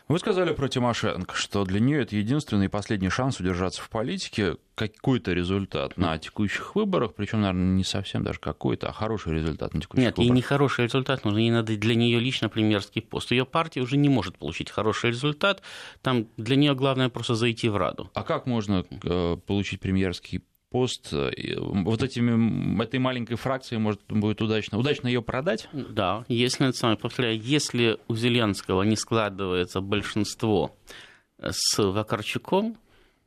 Вы 0.08 0.20
сказали 0.20 0.52
про 0.52 0.68
Тимошенко, 0.68 1.34
что 1.34 1.64
для 1.64 1.80
нее 1.80 2.02
это 2.02 2.14
единственный 2.14 2.66
и 2.66 2.68
последний 2.68 3.08
шанс 3.08 3.40
удержаться 3.40 3.82
в 3.82 3.90
политике, 3.90 4.56
какой-то 4.76 5.32
результат 5.32 5.96
на 5.96 6.16
текущих 6.18 6.76
выборах, 6.76 7.14
причем, 7.14 7.40
наверное, 7.40 7.74
не 7.74 7.82
совсем 7.82 8.22
даже 8.22 8.38
какой-то, 8.38 8.88
а 8.88 8.92
хороший 8.92 9.34
результат 9.34 9.74
на 9.74 9.80
текущих 9.80 10.04
Нет, 10.04 10.16
выборах. 10.16 10.18
Нет, 10.18 10.28
ей 10.28 10.36
не 10.36 10.42
хороший 10.42 10.84
результат, 10.84 11.24
нужно 11.24 11.38
ей 11.38 11.50
надо 11.50 11.76
для 11.76 11.96
нее 11.96 12.20
лично 12.20 12.48
премьерский 12.48 13.02
пост. 13.02 13.32
Ее 13.32 13.46
партия 13.46 13.80
уже 13.80 13.96
не 13.96 14.08
может 14.08 14.38
получить 14.38 14.70
хороший 14.70 15.10
результат, 15.10 15.62
там 16.02 16.28
для 16.36 16.54
нее 16.54 16.76
главное 16.76 17.08
просто 17.08 17.34
зайти 17.34 17.68
в 17.68 17.76
Раду. 17.76 18.08
А 18.14 18.22
как 18.22 18.46
можно 18.46 18.84
э, 19.02 19.36
получить 19.44 19.80
премьерский 19.80 20.44
пост 20.70 21.12
э, 21.12 21.30
вот 21.58 22.02
этими, 22.02 22.82
этой 22.82 22.98
маленькой 22.98 23.36
фракцией 23.36 23.80
может 23.80 24.00
будет 24.08 24.42
удачно. 24.42 24.78
Удачно 24.78 25.08
ее 25.08 25.22
продать? 25.22 25.68
Да, 25.72 26.24
если, 26.28 26.72
повторяю, 26.96 27.40
если 27.40 27.98
у 28.08 28.16
Зеленского 28.16 28.82
не 28.82 28.96
складывается 28.96 29.80
большинство 29.80 30.76
с 31.38 31.82
Вакарчуком, 31.82 32.76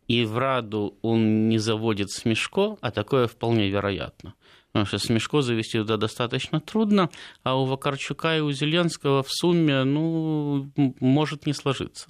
и 0.07 0.25
в 0.25 0.37
Раду 0.39 0.97
он 1.03 1.47
не 1.47 1.59
заводит 1.59 2.09
Смешко, 2.09 2.77
а 2.81 2.91
такое 2.91 3.27
вполне 3.27 3.69
вероятно. 3.69 4.33
Потому 4.71 4.85
что 4.85 4.97
Смешко 4.97 5.41
завести 5.41 5.77
туда 5.77 5.97
достаточно 5.97 6.59
трудно, 6.59 7.09
а 7.43 7.59
у 7.59 7.65
Вакарчука 7.65 8.37
и 8.37 8.41
у 8.41 8.51
Зеленского 8.51 9.23
в 9.23 9.31
сумме 9.31 9.83
ну, 9.83 10.71
может 10.99 11.45
не 11.45 11.53
сложиться. 11.53 12.09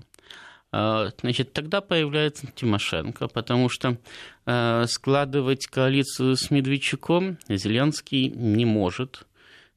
А, 0.71 1.09
значит, 1.19 1.53
тогда 1.53 1.81
появляется 1.81 2.47
Тимошенко, 2.53 3.27
потому 3.27 3.69
что 3.69 3.97
а, 4.45 4.85
складывать 4.87 5.67
коалицию 5.67 6.35
с 6.35 6.51
Медведчуком 6.51 7.39
Зеленский 7.47 8.29
не 8.29 8.65
может, 8.65 9.25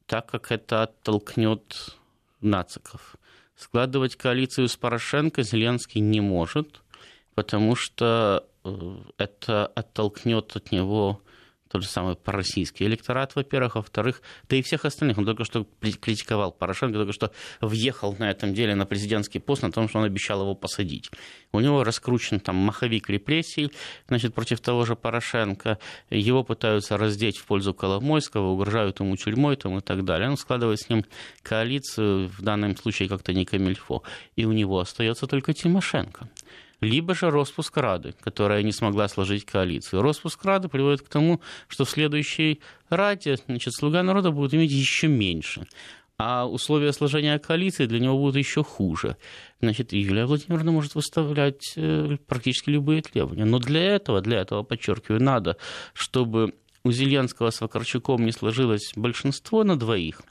так 0.05 0.27
как 0.27 0.51
это 0.51 0.83
оттолкнет 0.83 1.97
нациков. 2.41 3.15
Складывать 3.55 4.15
коалицию 4.15 4.67
с 4.67 4.75
Порошенко 4.75 5.41
Зеленский 5.41 6.01
не 6.01 6.21
может, 6.21 6.81
потому 7.33 7.75
что 7.75 8.45
э, 8.63 8.97
это 9.17 9.67
оттолкнет 9.67 10.55
от 10.55 10.71
него 10.71 11.21
тот 11.73 11.81
же 11.81 11.89
самый 11.89 12.15
пророссийский 12.15 12.85
электорат, 12.85 13.35
во-первых, 13.35 13.75
во-вторых, 13.75 14.21
да 14.47 14.55
и 14.55 14.61
всех 14.61 14.85
остальных. 14.85 15.17
Он 15.17 15.25
только 15.25 15.43
что 15.43 15.65
критиковал 15.79 16.51
Порошенко, 16.51 16.99
только 16.99 17.13
что 17.13 17.31
въехал 17.61 18.15
на 18.19 18.29
этом 18.29 18.53
деле 18.53 18.75
на 18.75 18.85
президентский 18.85 19.39
пост 19.39 19.63
на 19.63 19.71
том, 19.71 19.89
что 19.89 19.97
он 19.97 20.05
обещал 20.05 20.41
его 20.41 20.53
посадить. 20.53 21.09
У 21.51 21.59
него 21.59 21.83
раскручен 21.83 22.39
там 22.39 22.57
маховик 22.57 23.09
репрессий, 23.09 23.71
значит, 24.07 24.35
против 24.35 24.61
того 24.61 24.85
же 24.85 24.95
Порошенко. 24.95 25.79
Его 26.11 26.43
пытаются 26.43 26.95
раздеть 26.95 27.37
в 27.37 27.45
пользу 27.45 27.73
Коломойского, 27.73 28.49
угрожают 28.49 28.99
ему 28.99 29.17
тюрьмой 29.17 29.55
там, 29.55 29.79
и 29.79 29.81
так 29.81 30.05
далее. 30.05 30.29
Он 30.29 30.37
складывает 30.37 30.79
с 30.79 30.89
ним 30.89 31.03
коалицию, 31.41 32.29
в 32.29 32.43
данном 32.43 32.77
случае 32.77 33.09
как-то 33.09 33.33
не 33.33 33.45
камильфо. 33.45 34.03
И 34.35 34.45
у 34.45 34.51
него 34.51 34.79
остается 34.79 35.25
только 35.25 35.53
Тимошенко 35.53 36.29
либо 36.83 37.15
же 37.15 37.31
распуск 37.31 37.75
Рады, 37.77 38.13
которая 38.21 38.63
не 38.63 38.71
смогла 38.71 39.07
сложить 39.07 39.45
коалицию. 39.45 40.01
Распуск 40.01 40.43
Рады 40.45 40.69
приводит 40.69 41.01
к 41.01 41.09
тому, 41.09 41.41
что 41.67 41.85
в 41.85 41.89
следующей 41.89 42.61
Раде 42.89 43.37
значит, 43.47 43.73
слуга 43.73 44.03
народа 44.03 44.31
будет 44.31 44.53
иметь 44.53 44.71
еще 44.71 45.07
меньше 45.07 45.65
а 46.17 46.45
условия 46.47 46.93
сложения 46.93 47.37
коалиции 47.39 47.85
для 47.85 47.99
него 47.99 48.17
будут 48.17 48.37
еще 48.37 48.63
хуже. 48.63 49.17
Значит, 49.61 49.93
Юлия 49.93 50.25
Владимировна 50.25 50.71
может 50.71 50.95
выставлять 50.95 51.73
э, 51.75 52.17
практически 52.27 52.69
любые 52.69 53.01
требования. 53.01 53.45
Но 53.45 53.59
для 53.59 53.81
этого, 53.81 54.21
для 54.21 54.39
этого, 54.39 54.63
подчеркиваю, 54.63 55.21
надо, 55.21 55.57
чтобы 55.93 56.53
у 56.83 56.91
Зеленского 56.91 57.49
с 57.49 57.61
Вакарчуком 57.61 58.25
не 58.25 58.31
сложилось 58.31 58.93
большинство 58.95 59.63
на 59.63 59.77
двоих, 59.77 60.21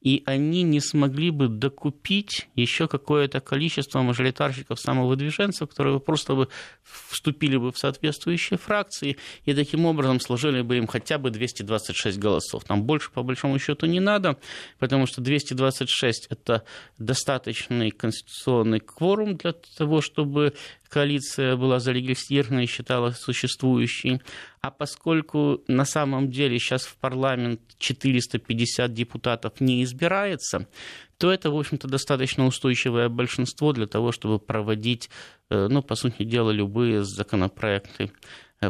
и 0.00 0.22
они 0.26 0.62
не 0.62 0.80
смогли 0.80 1.30
бы 1.30 1.48
докупить 1.48 2.48
еще 2.54 2.88
какое-то 2.88 3.40
количество 3.40 4.00
мажоритарщиков 4.02 4.78
самовыдвиженцев, 4.78 5.68
которые 5.68 5.98
просто 6.00 6.34
бы 6.34 6.48
вступили 6.82 7.56
бы 7.56 7.72
в 7.72 7.78
соответствующие 7.78 8.58
фракции 8.58 9.16
и 9.44 9.54
таким 9.54 9.86
образом 9.86 10.20
сложили 10.20 10.62
бы 10.62 10.78
им 10.78 10.86
хотя 10.86 11.18
бы 11.18 11.30
226 11.30 12.18
голосов. 12.18 12.64
Там 12.64 12.84
больше, 12.84 13.10
по 13.10 13.22
большому 13.22 13.58
счету, 13.58 13.86
не 13.86 14.00
надо, 14.00 14.38
потому 14.78 15.06
что 15.06 15.20
226– 15.20 16.26
это 16.30 16.64
достаточный 16.98 17.90
конституционный 17.90 18.80
кворум 18.80 19.36
для 19.36 19.52
того, 19.76 20.00
чтобы 20.00 20.54
коалиция 20.88 21.56
была 21.56 21.78
зарегистрирована 21.78 22.60
и 22.60 22.66
считалась 22.66 23.18
существующей. 23.18 24.20
А 24.60 24.70
поскольку 24.70 25.62
на 25.68 25.84
самом 25.84 26.30
деле 26.30 26.58
сейчас 26.58 26.84
в 26.84 26.96
парламент 26.96 27.60
450 27.78 28.92
депутатов 28.92 29.60
не 29.60 29.82
избирается, 29.84 30.66
то 31.18 31.32
это, 31.32 31.50
в 31.50 31.58
общем-то, 31.58 31.88
достаточно 31.88 32.46
устойчивое 32.46 33.08
большинство 33.08 33.72
для 33.72 33.86
того, 33.86 34.12
чтобы 34.12 34.38
проводить, 34.38 35.10
э, 35.50 35.68
ну, 35.68 35.82
по 35.82 35.94
сути 35.94 36.24
дела, 36.24 36.50
любые 36.50 37.04
законопроекты 37.04 38.12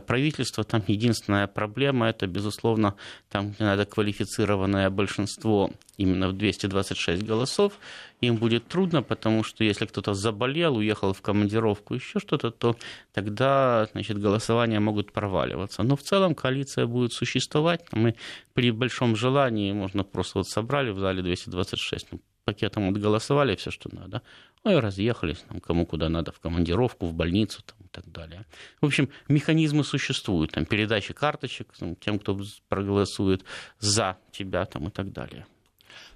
правительства. 0.07 0.64
Там 0.64 0.83
единственная 0.87 1.46
проблема– 1.46 2.07
это, 2.09 2.27
безусловно, 2.27 2.94
там 3.31 3.55
надо 3.59 3.87
квалифицированное 3.87 4.90
большинство 4.90 5.70
именно 5.96 6.29
в 6.29 6.33
226 6.33 7.22
голосов. 7.22 7.72
Им 8.20 8.37
будет 8.37 8.66
трудно, 8.68 9.03
потому 9.03 9.44
что 9.44 9.64
если 9.64 9.87
кто-то 9.87 10.14
заболел, 10.14 10.77
уехал 10.77 11.12
в 11.12 11.22
командировку, 11.22 11.94
еще 11.94 12.18
что-то, 12.18 12.51
то 12.51 12.77
тогда 13.12 13.88
значит, 13.92 14.18
голосования 14.18 14.81
могут 14.81 15.12
проваливаться. 15.12 15.83
Но 15.83 15.96
в 15.96 16.03
целом 16.03 16.35
коалиция 16.35 16.87
будет 16.87 17.12
существовать. 17.12 17.81
Мы 17.92 18.14
при 18.55 18.70
большом 18.70 19.16
желании 19.16 19.72
можно 19.72 20.05
просто 20.05 20.38
вот 20.38 20.48
собрали 20.48 20.90
в 20.90 20.98
зале 20.98 21.22
226, 21.22 22.12
ну, 22.12 22.20
пакетом 22.48 22.88
отголосовали 22.88 23.54
все, 23.56 23.70
что 23.70 23.94
надо, 23.94 24.22
ну 24.64 24.72
и 24.72 24.80
разъехались, 24.80 25.44
там, 25.48 25.61
кому 25.61 25.84
куда 25.84 26.08
надо, 26.08 26.32
в 26.32 26.40
командировку, 26.40 27.04
в 27.04 27.12
больницу 27.12 27.62
там, 27.62 27.76
и 27.84 27.88
так 27.88 28.11
далее. 28.11 28.46
В 28.80 28.87
общем, 28.87 29.11
механизмы 29.28 29.84
существуют, 29.84 30.52
там, 30.52 30.64
передачи 30.64 31.12
карточек 31.12 31.74
там, 31.78 31.94
тем, 31.96 32.18
кто 32.18 32.40
проголосует 32.70 33.44
за 33.80 34.16
тебя 34.32 34.64
там, 34.64 34.88
и 34.88 34.90
так 34.90 35.12
далее. 35.12 35.44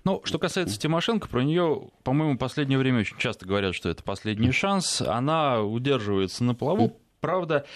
Ну, 0.04 0.22
что 0.24 0.38
касается 0.38 0.80
Тимошенко, 0.80 1.28
про 1.28 1.42
нее, 1.42 1.90
по-моему, 2.02 2.36
в 2.36 2.38
последнее 2.38 2.78
время 2.78 3.00
очень 3.00 3.18
часто 3.18 3.44
говорят, 3.44 3.74
что 3.74 3.90
это 3.90 4.02
последний 4.02 4.52
шанс. 4.52 5.02
Она 5.02 5.60
удерживается 5.60 6.44
на 6.44 6.54
плаву. 6.54 6.98
Правда, 7.20 7.66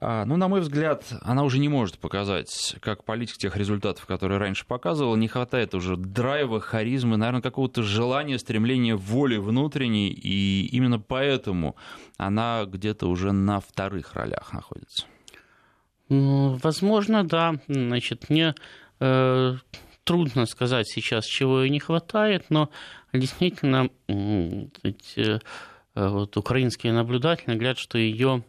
ну, 0.00 0.36
на 0.36 0.48
мой 0.48 0.60
взгляд, 0.60 1.04
она 1.22 1.44
уже 1.44 1.58
не 1.58 1.68
может 1.68 1.98
показать, 1.98 2.76
как 2.80 3.04
политик, 3.04 3.36
тех 3.36 3.56
результатов, 3.56 4.06
которые 4.06 4.38
раньше 4.38 4.66
показывала. 4.66 5.16
Не 5.16 5.28
хватает 5.28 5.74
уже 5.74 5.96
драйва, 5.96 6.60
харизмы, 6.60 7.16
наверное, 7.16 7.42
какого-то 7.42 7.82
желания, 7.82 8.38
стремления 8.38 8.96
воли 8.96 9.36
внутренней. 9.36 10.10
И 10.10 10.66
именно 10.66 10.98
поэтому 10.98 11.76
она 12.16 12.64
где-то 12.66 13.08
уже 13.08 13.32
на 13.32 13.60
вторых 13.60 14.14
ролях 14.14 14.52
находится. 14.52 15.06
Ну, 16.08 16.58
возможно, 16.62 17.24
да. 17.24 17.54
Значит, 17.66 18.28
мне 18.28 18.54
э, 19.00 19.54
трудно 20.04 20.46
сказать 20.46 20.86
сейчас, 20.88 21.24
чего 21.24 21.62
ей 21.62 21.70
не 21.70 21.80
хватает, 21.80 22.46
но 22.50 22.70
действительно, 23.12 23.88
э, 24.08 25.38
вот, 25.94 26.36
украинские 26.36 26.92
наблюдатели 26.92 27.54
говорят, 27.54 27.78
что 27.78 27.98
ее 27.98 28.44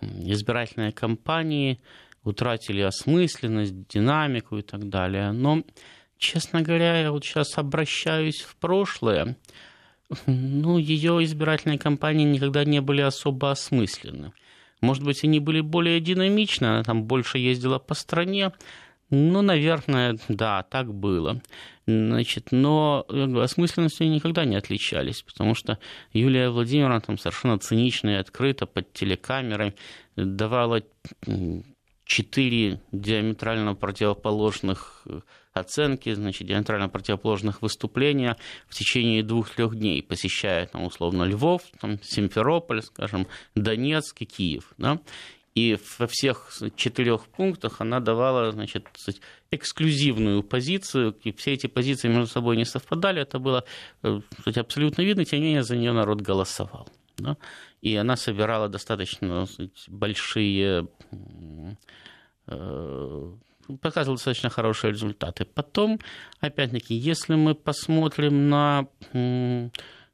избирательные 0.00 0.92
кампании 0.92 1.80
утратили 2.22 2.80
осмысленность, 2.80 3.86
динамику 3.88 4.58
и 4.58 4.62
так 4.62 4.88
далее. 4.88 5.32
Но, 5.32 5.62
честно 6.18 6.62
говоря, 6.62 7.00
я 7.00 7.12
вот 7.12 7.24
сейчас 7.24 7.58
обращаюсь 7.58 8.40
в 8.40 8.56
прошлое. 8.56 9.36
Ну, 10.26 10.78
ее 10.78 11.24
избирательные 11.24 11.78
кампании 11.78 12.24
никогда 12.24 12.64
не 12.64 12.80
были 12.80 13.00
особо 13.00 13.50
осмысленны. 13.50 14.32
Может 14.80 15.02
быть, 15.02 15.24
они 15.24 15.40
были 15.40 15.60
более 15.60 16.00
динамичны, 16.00 16.66
она 16.66 16.82
там 16.82 17.04
больше 17.04 17.38
ездила 17.38 17.78
по 17.78 17.94
стране, 17.94 18.52
Ну, 19.10 19.42
наверное, 19.42 20.18
да, 20.28 20.62
так 20.62 20.92
было. 20.92 21.40
Значит, 21.86 22.48
но 22.50 23.04
осмысленностью 23.08 24.10
никогда 24.10 24.44
не 24.44 24.56
отличались, 24.56 25.22
потому 25.22 25.54
что 25.54 25.78
Юлия 26.12 26.48
Владимировна 26.48 27.00
там 27.00 27.18
совершенно 27.18 27.58
цинично 27.58 28.10
и 28.10 28.14
открыто 28.14 28.66
под 28.66 28.92
телекамерой 28.92 29.74
давала 30.16 30.82
четыре 32.04 32.80
диаметрально 32.92 33.74
противоположных 33.74 35.02
э, 35.06 35.20
оценки, 35.52 36.12
значит, 36.12 36.46
диаметрально 36.46 36.88
противоположных 36.88 37.62
выступления 37.62 38.36
в 38.68 38.74
течение 38.74 39.22
двух-трех 39.22 39.74
дней, 39.76 40.02
посещая, 40.02 40.66
там, 40.66 40.84
условно, 40.84 41.24
Львов, 41.24 41.62
там, 41.80 41.98
Симферополь, 42.02 42.82
скажем, 42.82 43.26
Донецк 43.54 44.20
и 44.20 44.26
Киев. 44.26 44.74
Да? 44.76 45.00
И 45.54 45.78
во 45.98 46.06
всех 46.08 46.52
четырех 46.74 47.26
пунктах 47.26 47.80
она 47.80 48.00
давала 48.00 48.50
значит, 48.50 48.88
эксклюзивную 49.52 50.42
позицию, 50.42 51.14
и 51.22 51.32
все 51.32 51.52
эти 51.52 51.68
позиции 51.68 52.08
между 52.08 52.26
собой 52.26 52.56
не 52.56 52.64
совпадали. 52.64 53.22
Это 53.22 53.38
было 53.38 53.64
э, 54.02 54.20
кстати, 54.36 54.58
абсолютно 54.58 55.02
видно, 55.02 55.24
тем 55.24 55.38
не 55.38 55.46
менее 55.46 55.62
за 55.62 55.76
нее 55.76 55.92
народ 55.92 56.20
голосовал. 56.20 56.88
Да? 57.18 57.36
И 57.82 57.94
она 57.94 58.16
собирала 58.16 58.68
достаточно 58.68 59.46
сказать, 59.46 59.84
большие 59.86 60.88
э, 62.48 63.32
показывал 63.80 64.16
достаточно 64.16 64.50
хорошие 64.50 64.92
результаты. 64.92 65.44
Потом, 65.44 66.00
опять-таки, 66.40 66.94
если 66.94 67.36
мы 67.36 67.54
посмотрим 67.54 68.48
на 68.48 68.88
ну, 69.12 69.70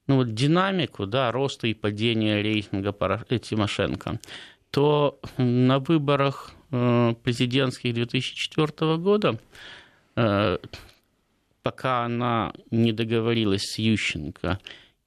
вот, 0.07 0.35
динамику 0.35 1.07
да, 1.07 1.33
роста 1.33 1.67
и 1.67 1.75
падения 1.75 2.43
рейтинга 2.43 2.93
Тимошенко, 2.93 4.21
то 4.71 5.21
на 5.37 5.79
выборах 5.79 6.53
э, 6.71 7.15
президентских 7.23 7.95
2004 7.95 8.97
года, 8.97 9.39
э, 10.17 10.59
пока 11.63 12.05
она 12.05 12.53
не 12.71 12.93
договорилась 12.93 13.63
с 13.63 13.79
Ющенко 13.79 14.59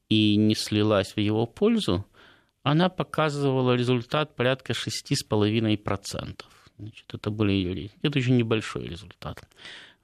и 0.09 0.35
не 0.35 0.55
слилась 0.55 1.15
в 1.15 1.19
его 1.19 1.45
пользу, 1.45 2.05
она 2.63 2.89
показывала 2.89 3.75
результат 3.75 4.35
порядка 4.35 4.73
6,5%. 4.73 6.41
Значит, 6.79 7.13
это 7.13 7.29
были 7.29 7.51
ее. 7.51 7.91
Это 8.01 8.19
очень 8.19 8.37
небольшой 8.37 8.87
результат 8.87 9.47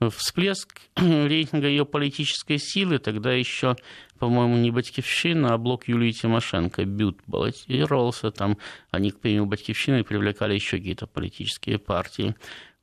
всплеск 0.08 0.80
рейтинга 0.96 1.68
ее 1.68 1.86
политической 1.86 2.58
силы, 2.58 3.00
тогда 3.00 3.34
еще, 3.34 3.76
по-моему, 4.18 4.58
не 4.58 4.72
Батькивщина, 4.72 5.54
а 5.54 5.58
блок 5.58 5.88
Юлии 5.88 6.12
Тимошенко, 6.12 6.86
Бют 6.86 7.20
баллотировался, 7.28 8.32
там 8.32 8.58
они 8.92 9.12
к 9.12 9.20
премию 9.20 9.46
Батькивщины 9.46 10.04
привлекали 10.04 10.54
еще 10.54 10.78
какие-то 10.78 11.08
политические 11.08 11.80
партии. 11.80 12.36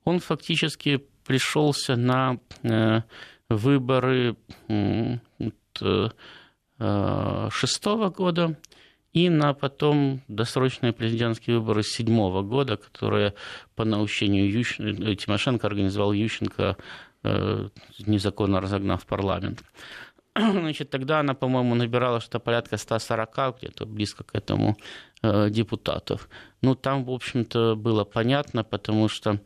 Он 0.04 0.20
фактически 0.20 1.04
пришелся 1.26 1.96
на 1.96 2.38
э, 2.62 3.00
выборы 3.48 4.36
э, 4.68 5.18
шестого 7.50 8.10
года 8.10 8.58
и 9.16 9.30
на 9.30 9.54
потом 9.54 10.20
досрочные 10.28 10.92
президентские 10.92 11.58
выборы 11.58 11.82
седьмого 11.82 12.42
года, 12.42 12.76
которые 12.76 13.32
по 13.74 13.84
наущению 13.84 14.50
Ющенко, 14.50 15.16
Тимошенко 15.16 15.66
организовал 15.66 16.12
Ющенко 16.12 16.76
Э, 17.26 17.68
незаконно 18.06 18.60
разогнав 18.60 19.04
парламент. 19.06 19.62
Значит, 20.36 20.90
тогда 20.90 21.20
она, 21.20 21.34
по-моему, 21.34 21.74
набирала 21.74 22.20
что-то 22.20 22.38
порядка 22.38 22.76
140, 22.76 23.58
где-то 23.58 23.86
близко 23.86 24.22
к 24.22 24.34
этому, 24.34 24.76
э, 25.22 25.50
депутатов. 25.50 26.28
Ну, 26.62 26.74
там, 26.74 27.04
в 27.04 27.10
общем-то, 27.10 27.74
было 27.74 28.04
понятно, 28.04 28.62
потому 28.62 29.08
что 29.08 29.40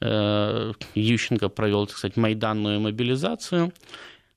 э, 0.00 0.72
Ющенко 0.94 1.48
провел, 1.50 1.86
так 1.86 1.96
сказать, 1.96 2.16
майданную 2.16 2.80
мобилизацию, 2.80 3.72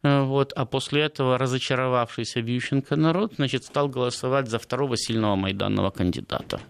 вот, 0.04 0.54
а 0.54 0.66
после 0.66 1.02
этого 1.02 1.38
разочаровавшийся 1.38 2.42
в 2.42 2.46
Ющенко 2.46 2.96
народ 2.96 3.34
значит, 3.36 3.66
стал 3.66 3.90
голосовать 3.90 4.50
за 4.50 4.60
второго 4.60 4.98
сильного 4.98 5.36
майданного 5.36 5.90
кандидата. 5.90 6.62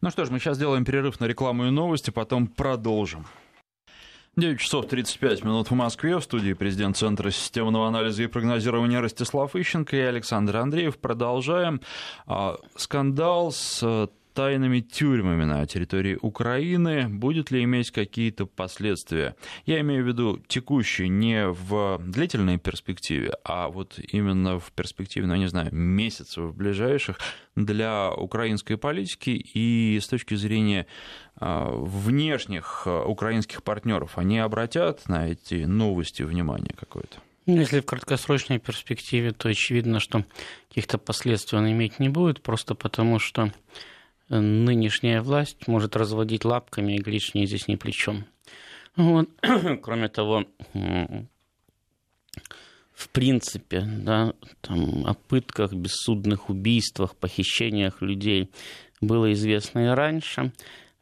Ну 0.00 0.10
что 0.10 0.24
ж, 0.24 0.30
мы 0.30 0.38
сейчас 0.38 0.56
сделаем 0.56 0.84
перерыв 0.84 1.20
на 1.20 1.26
рекламу 1.26 1.66
и 1.66 1.70
новости, 1.70 2.10
потом 2.10 2.48
продолжим. 2.48 3.26
9 4.36 4.60
часов 4.60 4.86
35 4.86 5.44
минут 5.44 5.70
в 5.70 5.74
Москве. 5.74 6.18
В 6.18 6.22
студии 6.22 6.52
президент 6.52 6.98
Центра 6.98 7.30
системного 7.30 7.88
анализа 7.88 8.22
и 8.22 8.26
прогнозирования 8.26 9.00
Ростислав 9.00 9.56
Ищенко 9.56 9.96
и 9.96 10.00
Александр 10.00 10.58
Андреев. 10.58 10.98
Продолжаем. 10.98 11.80
А, 12.26 12.58
скандал 12.76 13.50
с 13.50 14.10
тайными 14.36 14.80
тюрьмами 14.80 15.44
на 15.44 15.66
территории 15.66 16.18
Украины, 16.20 17.08
будет 17.08 17.50
ли 17.50 17.64
иметь 17.64 17.90
какие-то 17.90 18.44
последствия. 18.44 19.34
Я 19.64 19.80
имею 19.80 20.04
в 20.04 20.06
виду 20.06 20.42
текущие 20.46 21.08
не 21.08 21.48
в 21.48 21.98
длительной 22.04 22.58
перспективе, 22.58 23.32
а 23.44 23.68
вот 23.68 23.98
именно 23.98 24.60
в 24.60 24.72
перспективе, 24.72 25.26
ну, 25.26 25.36
не 25.36 25.48
знаю, 25.48 25.74
месяцев 25.74 26.54
ближайших 26.54 27.18
для 27.56 28.12
украинской 28.12 28.76
политики 28.76 29.30
и 29.30 29.98
с 29.98 30.06
точки 30.06 30.34
зрения 30.34 30.86
а, 31.36 31.70
внешних 31.70 32.82
а, 32.84 33.04
украинских 33.06 33.62
партнеров. 33.62 34.18
Они 34.18 34.38
обратят 34.38 35.08
на 35.08 35.28
эти 35.28 35.64
новости 35.64 36.22
внимание 36.22 36.74
какое-то? 36.78 37.16
Ну, 37.46 37.56
если 37.56 37.80
в 37.80 37.86
краткосрочной 37.86 38.58
перспективе, 38.58 39.32
то 39.32 39.48
очевидно, 39.48 39.98
что 39.98 40.24
каких-то 40.68 40.98
последствий 40.98 41.58
он 41.58 41.70
иметь 41.70 41.98
не 41.98 42.10
будет, 42.10 42.42
просто 42.42 42.74
потому 42.74 43.18
что 43.18 43.50
нынешняя 44.28 45.22
власть 45.22 45.68
может 45.68 45.96
разводить 45.96 46.44
лапками 46.44 46.96
и 46.96 47.18
что 47.18 47.44
здесь 47.44 47.68
ни 47.68 47.76
при 47.76 47.92
чем. 47.92 48.26
Вот. 48.96 49.28
Кроме 49.82 50.08
того, 50.08 50.44
в 52.96 53.08
принципе, 53.10 53.82
да, 53.82 54.32
там, 54.62 55.06
о 55.06 55.14
пытках, 55.14 55.72
бессудных 55.72 56.48
убийствах, 56.48 57.14
похищениях 57.14 58.00
людей 58.00 58.50
было 59.00 59.32
известно 59.32 59.80
и 59.80 59.88
раньше. 59.88 60.52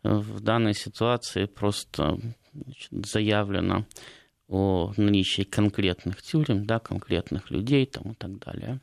В 0.02 0.40
данной 0.40 0.74
ситуации 0.74 1.46
просто 1.46 2.18
значит, 2.52 2.90
заявлено 2.90 3.86
о 4.48 4.92
наличии 4.96 5.42
конкретных 5.42 6.20
тюрем, 6.20 6.66
да, 6.66 6.78
конкретных 6.78 7.50
людей 7.50 7.86
там, 7.86 8.12
и 8.12 8.14
так 8.14 8.38
далее. 8.38 8.80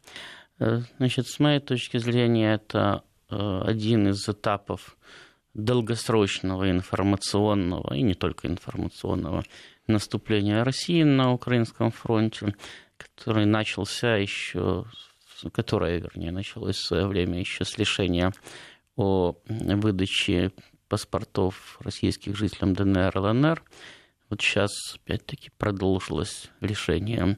Э, 0.59 0.81
значит, 0.97 1.27
с 1.27 1.39
моей 1.39 1.59
точки 1.59 1.97
зрения, 1.97 2.53
это 2.53 3.03
один 3.31 4.09
из 4.09 4.27
этапов 4.27 4.97
долгосрочного 5.53 6.69
информационного, 6.69 7.93
и 7.93 8.01
не 8.01 8.13
только 8.13 8.47
информационного, 8.47 9.43
наступления 9.87 10.63
России 10.63 11.03
на 11.03 11.33
украинском 11.33 11.91
фронте, 11.91 12.55
который 12.97 13.45
начался 13.45 14.15
еще, 14.15 14.85
которое, 15.51 15.99
вернее, 15.99 16.31
началось 16.31 16.77
в 16.77 16.85
свое 16.85 17.07
время 17.07 17.39
еще 17.39 17.65
с 17.65 17.77
лишения 17.77 18.33
о 18.95 19.35
выдаче 19.47 20.51
паспортов 20.87 21.77
российских 21.81 22.35
жителям 22.35 22.73
ДНР, 22.73 23.17
ЛНР. 23.17 23.63
Вот 24.29 24.41
сейчас, 24.41 24.71
опять-таки, 24.95 25.49
продолжилось 25.57 26.49
решение 26.61 27.37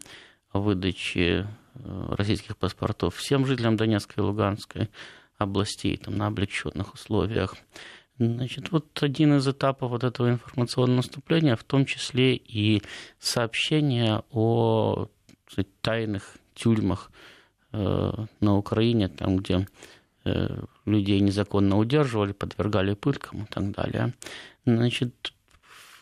о 0.51 0.59
выдаче 0.59 1.47
э, 1.75 2.15
российских 2.17 2.57
паспортов 2.57 3.15
всем 3.15 3.45
жителям 3.45 3.77
Донецкой 3.77 4.23
и 4.23 4.27
Луганской 4.27 4.89
областей 5.43 5.97
там, 5.97 6.17
на 6.17 6.27
облегченных 6.27 6.93
условиях. 6.93 7.55
Значит, 8.19 8.71
вот 8.71 9.01
один 9.01 9.37
из 9.37 9.47
этапов 9.47 9.89
вот 9.91 10.03
этого 10.03 10.29
информационного 10.29 10.97
наступления, 10.97 11.55
в 11.55 11.63
том 11.63 11.85
числе 11.85 12.35
и 12.35 12.81
сообщение 13.19 14.23
о 14.31 15.07
сказать, 15.47 15.81
тайных 15.81 16.37
тюрьмах 16.53 17.11
э, 17.71 18.11
на 18.39 18.57
Украине, 18.57 19.07
там, 19.07 19.37
где 19.37 19.67
э, 20.25 20.63
людей 20.85 21.19
незаконно 21.21 21.77
удерживали, 21.77 22.33
подвергали 22.33 22.93
пыткам 22.93 23.43
и 23.43 23.45
так 23.45 23.71
далее. 23.71 24.13
Значит, 24.65 25.33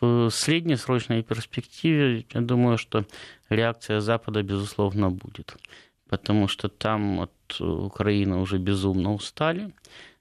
в 0.00 0.30
среднесрочной 0.30 1.22
перспективе, 1.22 2.26
я 2.32 2.40
думаю, 2.40 2.76
что 2.76 3.06
реакция 3.48 4.00
Запада, 4.00 4.42
безусловно, 4.42 5.10
будет 5.10 5.56
потому 6.12 6.46
что 6.46 6.68
там 6.68 7.20
от 7.20 7.60
Украины 7.60 8.36
уже 8.36 8.58
безумно 8.58 9.14
устали, 9.14 9.72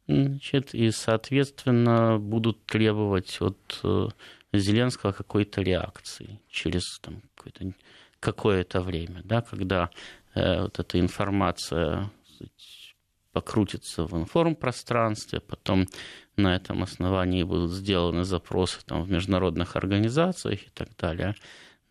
значит, 0.07 0.73
и, 0.73 0.89
соответственно, 0.89 2.17
будут 2.17 2.65
требовать 2.65 3.41
от 3.41 3.81
э, 3.83 4.07
Зеленского 4.53 5.11
какой-то 5.11 5.61
реакции 5.61 6.39
через 6.49 6.97
там, 7.01 7.21
какое-то, 7.35 7.73
какое-то 8.21 8.79
время, 8.79 9.21
да, 9.25 9.41
когда 9.41 9.89
э, 10.33 10.61
вот 10.61 10.79
эта 10.79 10.97
информация 10.97 12.09
покрутится 13.33 14.05
в 14.05 14.15
информпространстве, 14.15 15.41
потом 15.41 15.87
на 16.37 16.55
этом 16.55 16.83
основании 16.83 17.43
будут 17.43 17.71
сделаны 17.71 18.23
запросы 18.23 18.79
там, 18.85 19.03
в 19.03 19.11
международных 19.11 19.75
организациях 19.75 20.67
и 20.67 20.69
так 20.73 20.95
далее 20.95 21.35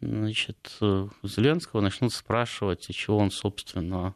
значит, 0.00 0.76
э, 0.80 1.08
Зеленского 1.22 1.80
начнут 1.80 2.12
спрашивать, 2.12 2.86
а 2.88 2.92
чего 2.92 3.18
он, 3.18 3.30
собственно, 3.30 4.14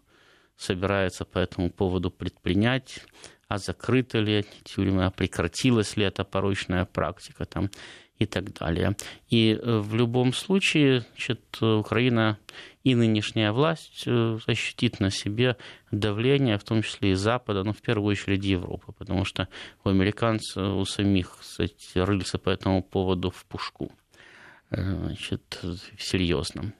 собирается 0.56 1.24
по 1.24 1.38
этому 1.38 1.70
поводу 1.70 2.10
предпринять, 2.10 3.00
а 3.48 3.58
закрыты 3.58 4.18
ли 4.18 4.34
эти 4.38 4.62
тюрьмы, 4.64 5.04
а 5.04 5.10
прекратилась 5.10 5.96
ли 5.96 6.04
эта 6.04 6.24
порочная 6.24 6.84
практика 6.84 7.44
там, 7.44 7.70
и 8.18 8.26
так 8.26 8.52
далее. 8.54 8.96
И 9.28 9.58
в 9.60 9.94
любом 9.94 10.32
случае 10.32 11.00
значит, 11.10 11.40
Украина 11.60 12.38
и 12.84 12.94
нынешняя 12.94 13.52
власть 13.52 14.06
ощутит 14.46 15.00
на 15.00 15.10
себе 15.10 15.56
давление, 15.90 16.58
в 16.58 16.64
том 16.64 16.82
числе 16.82 17.12
и 17.12 17.14
Запада, 17.14 17.64
но 17.64 17.72
в 17.72 17.82
первую 17.82 18.12
очередь 18.12 18.44
Европы, 18.44 18.92
потому 18.92 19.24
что 19.24 19.48
у 19.82 19.88
американцев, 19.88 20.56
у 20.56 20.84
самих 20.84 21.38
кстати, 21.40 21.98
рыльца 21.98 22.38
по 22.38 22.50
этому 22.50 22.82
поводу 22.82 23.30
в 23.30 23.44
пушку 23.46 23.92
значит, 24.76 25.60
серьезном. 25.98 26.74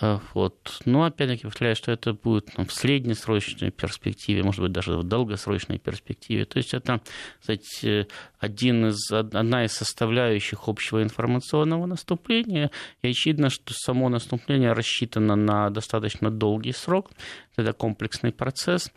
Э, 0.00 0.18
вот. 0.34 0.80
Но 0.84 1.04
опять-таки 1.04 1.44
повторяю, 1.44 1.76
что 1.76 1.92
это 1.92 2.12
будет 2.12 2.56
ну, 2.56 2.64
в 2.64 2.72
среднесрочной 2.72 3.70
перспективе, 3.70 4.42
может 4.42 4.60
быть, 4.60 4.72
даже 4.72 4.96
в 4.96 5.04
долгосрочной 5.04 5.78
перспективе. 5.78 6.44
То 6.44 6.58
есть 6.58 6.74
это, 6.74 7.00
кстати, 7.40 8.06
один 8.38 8.88
из, 8.88 9.10
одна 9.10 9.64
из 9.64 9.72
составляющих 9.72 10.68
общего 10.68 11.02
информационного 11.02 11.86
наступления. 11.86 12.70
И 13.02 13.08
очевидно, 13.08 13.50
что 13.50 13.72
само 13.74 14.08
наступление 14.08 14.72
рассчитано 14.72 15.36
на 15.36 15.70
достаточно 15.70 16.30
долгий 16.30 16.72
срок. 16.72 17.10
Это 17.56 17.72
комплексный 17.72 18.32
процесс. 18.32 18.92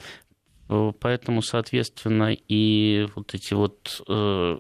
Э, 0.70 0.92
поэтому, 1.00 1.42
соответственно, 1.42 2.34
и 2.34 3.08
вот 3.16 3.34
эти 3.34 3.54
вот 3.54 4.02
э, 4.08 4.60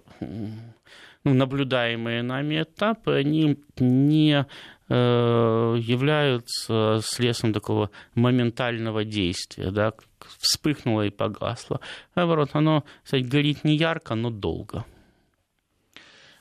ну, 1.23 1.33
наблюдаемые 1.33 2.23
нами 2.23 2.63
этапы, 2.63 3.13
они 3.13 3.59
не 3.77 4.45
Э, 4.93 5.77
являются 5.79 6.99
следствием 7.01 7.53
такого 7.53 7.91
моментального 8.13 9.05
действия, 9.05 9.71
да, 9.71 9.93
вспыхнуло 10.39 11.05
и 11.05 11.09
погасло. 11.09 11.79
Наоборот, 12.13 12.49
оно, 12.51 12.83
кстати, 13.01 13.23
горит 13.23 13.63
не 13.63 13.77
ярко, 13.77 14.15
но 14.15 14.29
долго. 14.29 14.83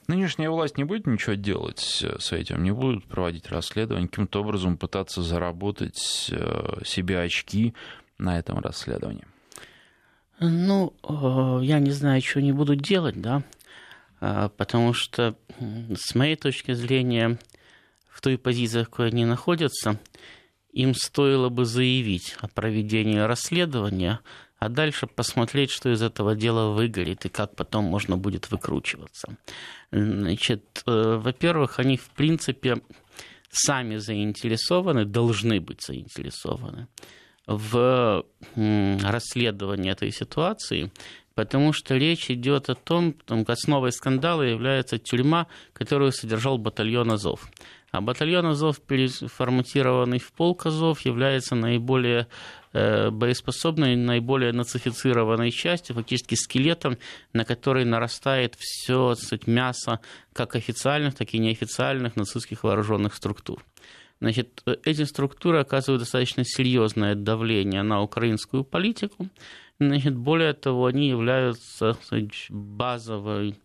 Нынешняя 0.09 0.51
власть 0.51 0.79
не 0.79 0.83
будет 0.83 1.07
ничего 1.07 1.35
делать 1.35 1.79
с 2.19 2.33
этим, 2.33 2.65
не 2.65 2.73
будет 2.73 3.05
проводить 3.05 3.49
расследование, 3.49 4.09
каким-то 4.09 4.41
образом 4.41 4.79
пытаться 4.79 5.23
заработать 5.23 6.29
э, 6.33 6.85
себе 6.85 7.21
очки 7.21 7.73
на 8.19 8.37
этом 8.37 8.59
расследовании? 8.59 9.29
Ну, 10.41 10.93
э, 11.09 11.65
я 11.65 11.79
не 11.79 11.93
знаю, 11.93 12.21
что 12.21 12.41
они 12.41 12.51
будут 12.51 12.81
делать, 12.81 13.21
да, 13.21 13.45
потому 14.21 14.93
что, 14.93 15.37
с 15.59 16.15
моей 16.15 16.37
точки 16.37 16.73
зрения, 16.73 17.39
в 18.09 18.21
той 18.21 18.39
позиции, 18.39 18.83
в 18.83 18.91
какой 18.91 19.09
они 19.09 19.25
находятся, 19.25 19.99
им 20.73 20.95
стоило 20.95 21.49
бы 21.49 21.65
заявить 21.65 22.37
о 22.41 22.49
проведении 22.49 23.19
расследования, 23.19 24.21
а 24.59 24.69
дальше 24.69 25.07
посмотреть, 25.07 25.71
что 25.71 25.91
из 25.91 26.03
этого 26.03 26.37
дела 26.37 26.71
выгорит 26.71 27.25
и 27.25 27.29
как 27.29 27.57
потом 27.57 27.85
можно 27.85 28.17
будет 28.17 28.51
выкручиваться. 28.51 29.37
Значит, 29.91 30.83
э, 30.87 31.17
во-первых, 31.17 31.79
они 31.79 31.97
в 31.97 32.11
принципе 32.11 32.83
сами 33.51 33.97
заинтересованы, 33.97 35.07
должны 35.07 35.61
быть 35.61 35.83
заинтересованы 35.83 36.89
в 37.47 38.25
расследовании 38.55 39.91
этой 39.91 40.13
ситуации, 40.13 40.93
потому 41.45 41.73
что 41.73 41.97
речь 41.97 42.31
идет 42.31 42.69
о 42.69 42.75
том, 42.75 43.15
там, 43.25 43.45
основой 43.49 43.93
скандала 43.93 44.43
является 44.43 44.99
тюрьма, 44.99 45.47
которую 45.73 46.13
содержал 46.13 46.59
батальон 46.59 47.13
Азов. 47.13 47.49
А 47.93 48.03
батальон 48.03 48.47
Азов, 48.47 48.79
переформатированный 48.81 50.19
в 50.19 50.33
полк 50.33 50.67
Азов, 50.67 51.01
является 51.01 51.55
наиболее 51.55 52.27
э, 52.75 53.11
боеспособной, 53.11 53.97
наиболее 53.97 54.53
нацифицированной 54.53 55.51
частью, 55.51 55.97
фактически 55.97 56.35
скелетом, 56.35 56.99
на 57.33 57.47
который 57.47 57.87
нарастает 57.87 58.55
все 58.59 59.15
сказать, 59.15 59.47
мясо 59.47 60.01
как 60.35 60.57
официальных, 60.57 61.15
так 61.15 61.33
и 61.33 61.39
неофициальных 61.39 62.17
нацистских 62.17 62.65
вооруженных 62.65 63.15
структур. 63.15 63.65
Значит, 64.21 64.63
эти 64.85 65.05
структуры 65.05 65.61
оказывают 65.61 66.03
достаточно 66.03 66.45
серьезное 66.45 67.15
давление 67.15 67.83
на 67.83 68.03
украинскую 68.03 68.65
политику. 68.65 69.29
Значит, 69.79 70.15
более 70.15 70.53
того, 70.53 70.87
они 70.87 71.09
являются 71.09 71.97
базовой 72.51 73.57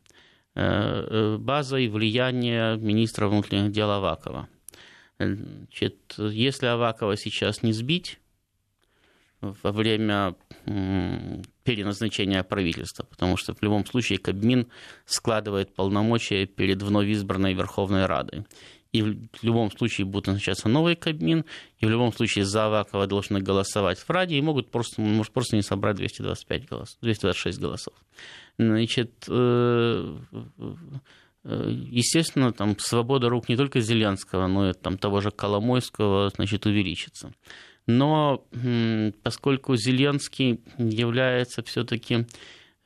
Э, 0.57 1.05
э, 1.09 1.37
базой 1.37 1.89
влияния 1.89 2.77
министра 2.77 3.27
внутренних 3.27 3.73
дел 3.73 3.91
Авакова. 3.91 4.47
Значит, 5.19 5.97
если 6.17 6.67
Авакова 6.67 7.17
сейчас 7.17 7.61
не 7.61 7.73
сбить 7.73 8.19
во 9.41 9.71
время 9.73 10.35
переназначения 11.63 12.41
правительства, 12.43 13.03
потому 13.03 13.35
что 13.35 13.53
в 13.53 13.61
любом 13.61 13.85
случае 13.85 14.17
Кабмин 14.17 14.67
складывает 15.05 15.75
полномочия 15.75 16.45
перед 16.45 16.81
вновь 16.81 17.07
избранной 17.07 17.53
Верховной 17.53 18.05
Радой. 18.05 18.45
И 18.95 19.01
в 19.01 19.43
любом 19.43 19.71
случае 19.71 20.05
будет 20.05 20.27
назначаться 20.27 20.69
новый 20.69 20.95
Кабмин, 20.95 21.43
и 21.79 21.85
в 21.85 21.89
любом 21.89 22.13
случае 22.13 22.45
за 22.45 22.67
Авакова 22.67 23.07
должны 23.07 23.41
голосовать 23.41 23.99
в 23.99 24.09
Раде, 24.09 24.37
и 24.37 24.41
могут 24.41 24.71
просто, 24.71 25.01
может 25.01 25.33
просто 25.33 25.57
не 25.57 25.63
собрать 25.63 25.97
225 25.97 26.69
голосов, 26.69 26.97
226 27.01 27.59
голосов. 27.59 27.93
Значит, 28.57 29.11
э, 29.27 30.17
э, 31.43 31.71
естественно, 31.91 32.53
там 32.53 32.79
свобода 32.79 33.27
рук 33.27 33.49
не 33.49 33.57
только 33.57 33.81
Зеленского, 33.81 34.47
но 34.47 34.69
и 34.69 34.73
там, 34.73 34.97
того 34.97 35.19
же 35.19 35.31
Коломойского 35.31 36.29
значит, 36.29 36.65
увеличится. 36.65 37.33
Но 37.85 38.45
поскольку 39.23 39.75
Зеленский 39.75 40.61
является 40.77 41.63
все-таки 41.63 42.25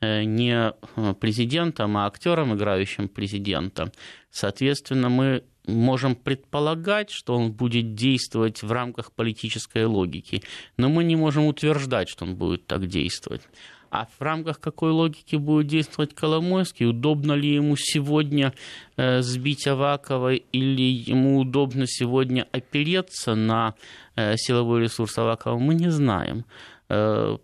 э, 0.00 0.24
не 0.24 0.74
президентом, 1.20 1.96
а 1.96 2.06
актером, 2.06 2.54
играющим 2.56 3.08
президента, 3.08 3.92
соответственно, 4.30 5.08
мы 5.08 5.44
можем 5.70 6.14
предполагать, 6.14 7.10
что 7.10 7.34
он 7.34 7.52
будет 7.52 7.94
действовать 7.94 8.62
в 8.62 8.70
рамках 8.72 9.12
политической 9.12 9.84
логики, 9.84 10.42
но 10.76 10.88
мы 10.88 11.04
не 11.04 11.16
можем 11.16 11.46
утверждать, 11.46 12.08
что 12.08 12.24
он 12.24 12.36
будет 12.36 12.66
так 12.66 12.86
действовать. 12.86 13.42
А 13.90 14.06
в 14.06 14.22
рамках 14.22 14.60
какой 14.60 14.92
логики 14.92 15.34
будет 15.34 15.66
действовать 15.66 16.14
Коломойский? 16.14 16.86
Удобно 16.86 17.32
ли 17.32 17.54
ему 17.54 17.74
сегодня 17.76 18.54
э, 18.96 19.20
сбить 19.20 19.66
Авакова 19.66 20.34
или 20.34 21.10
ему 21.10 21.40
удобно 21.40 21.86
сегодня 21.88 22.46
опереться 22.52 23.34
на 23.34 23.74
э, 24.14 24.36
силовой 24.36 24.82
ресурс 24.82 25.18
Авакова? 25.18 25.58
Мы 25.58 25.74
не 25.74 25.90
знаем. 25.90 26.44
Э, 26.88 27.36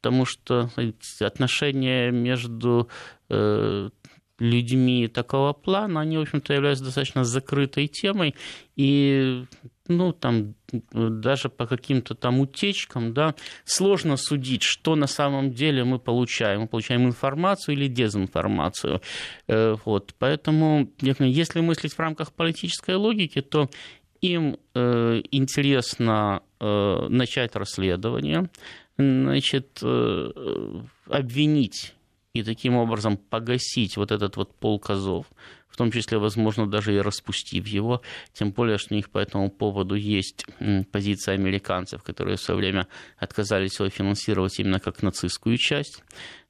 потому 0.00 0.24
что 0.24 0.70
отношения 1.20 2.10
между 2.10 2.88
людьми 4.40 5.06
такого 5.06 5.52
плана, 5.52 6.00
они, 6.00 6.18
в 6.18 6.22
общем-то, 6.22 6.52
являются 6.52 6.84
достаточно 6.84 7.24
закрытой 7.24 7.86
темой, 7.86 8.34
и 8.74 9.44
ну, 9.90 10.12
там, 10.12 10.54
даже 10.92 11.48
по 11.48 11.66
каким-то 11.66 12.14
там 12.14 12.40
утечкам, 12.40 13.12
да, 13.12 13.34
сложно 13.64 14.16
судить, 14.16 14.62
что 14.62 14.96
на 14.96 15.06
самом 15.06 15.52
деле 15.52 15.84
мы 15.84 15.98
получаем. 15.98 16.62
Мы 16.62 16.68
получаем 16.68 17.04
информацию 17.06 17.74
или 17.74 17.88
дезинформацию. 17.88 19.02
Э, 19.48 19.76
вот. 19.84 20.14
Поэтому, 20.18 20.90
если 21.00 21.60
мыслить 21.60 21.92
в 21.94 21.98
рамках 21.98 22.32
политической 22.32 22.94
логики, 22.94 23.40
то 23.40 23.68
им 24.20 24.56
э, 24.74 25.22
интересно 25.32 26.42
э, 26.60 27.06
начать 27.08 27.56
расследование, 27.56 28.48
значит, 28.96 29.82
обвинить 31.06 31.94
и 32.32 32.42
таким 32.42 32.76
образом 32.76 33.16
погасить 33.16 33.96
вот 33.96 34.12
этот 34.12 34.36
вот 34.36 34.54
полк 34.54 34.90
Азов, 34.90 35.26
в 35.68 35.76
том 35.76 35.90
числе, 35.90 36.18
возможно, 36.18 36.68
даже 36.68 36.94
и 36.94 37.00
распустив 37.00 37.66
его, 37.66 38.02
тем 38.32 38.52
более, 38.52 38.78
что 38.78 38.94
у 38.94 38.96
них 38.96 39.10
по 39.10 39.18
этому 39.18 39.50
поводу 39.50 39.94
есть 39.94 40.46
позиция 40.92 41.34
американцев, 41.34 42.02
которые 42.02 42.36
в 42.36 42.40
свое 42.40 42.58
время 42.58 42.86
отказались 43.16 43.78
его 43.78 43.88
финансировать 43.88 44.58
именно 44.60 44.78
как 44.80 45.02
нацистскую 45.02 45.56
часть. 45.56 46.02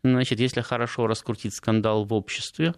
Значит, 0.02 0.40
если 0.40 0.60
хорошо 0.60 1.06
раскрутить 1.06 1.54
скандал 1.54 2.04
в 2.04 2.12
обществе, 2.12 2.74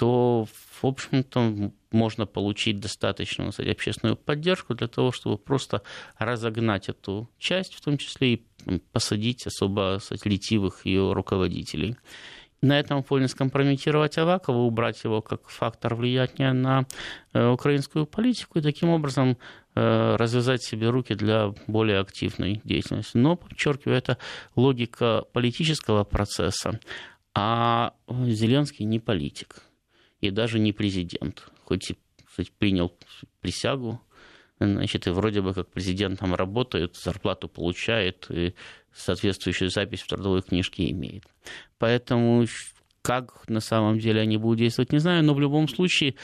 то, 0.00 0.46
в 0.80 0.84
общем-то, 0.86 1.72
можно 1.90 2.24
получить 2.24 2.80
достаточную 2.80 3.50
кстати, 3.50 3.68
общественную 3.68 4.16
поддержку 4.16 4.74
для 4.74 4.88
того, 4.88 5.12
чтобы 5.12 5.36
просто 5.36 5.82
разогнать 6.16 6.88
эту 6.88 7.28
часть, 7.38 7.74
в 7.74 7.82
том 7.82 7.98
числе 7.98 8.32
и 8.32 8.42
посадить 8.92 9.46
особо 9.46 9.98
кстати, 9.98 10.26
ретивых 10.26 10.86
ее 10.86 11.12
руководителей. 11.12 11.96
На 12.62 12.80
этом 12.80 13.02
фоне 13.02 13.28
скомпрометировать 13.28 14.16
Авакова, 14.16 14.56
убрать 14.56 15.04
его 15.04 15.20
как 15.20 15.50
фактор 15.50 15.94
влияния 15.94 16.54
на 16.54 16.86
э, 17.34 17.46
украинскую 17.46 18.06
политику 18.06 18.58
и 18.58 18.62
таким 18.62 18.88
образом 18.88 19.36
э, 19.74 20.16
развязать 20.16 20.62
себе 20.62 20.88
руки 20.88 21.14
для 21.14 21.52
более 21.66 21.98
активной 21.98 22.62
деятельности. 22.64 23.18
Но, 23.18 23.36
подчеркиваю, 23.36 23.98
это 23.98 24.16
логика 24.56 25.26
политического 25.34 26.04
процесса, 26.04 26.80
а 27.34 27.92
Зеленский 28.08 28.86
не 28.86 28.98
политик 28.98 29.62
и 30.20 30.30
даже 30.30 30.58
не 30.58 30.72
президент, 30.72 31.48
хоть 31.64 31.90
и 31.90 31.98
кстати, 32.26 32.52
принял 32.58 32.92
присягу, 33.40 34.00
значит, 34.60 35.06
и 35.06 35.10
вроде 35.10 35.40
бы 35.40 35.52
как 35.52 35.68
президентом 35.70 36.34
работает, 36.34 36.96
зарплату 36.96 37.48
получает, 37.48 38.26
и 38.30 38.54
соответствующую 38.92 39.70
запись 39.70 40.02
в 40.02 40.06
трудовой 40.06 40.42
книжке 40.42 40.90
имеет. 40.90 41.24
Поэтому 41.78 42.46
как 43.02 43.48
на 43.48 43.60
самом 43.60 43.98
деле 43.98 44.20
они 44.20 44.36
будут 44.36 44.58
действовать, 44.58 44.92
не 44.92 44.98
знаю, 44.98 45.24
но 45.24 45.34
в 45.34 45.40
любом 45.40 45.68
случае 45.68 46.14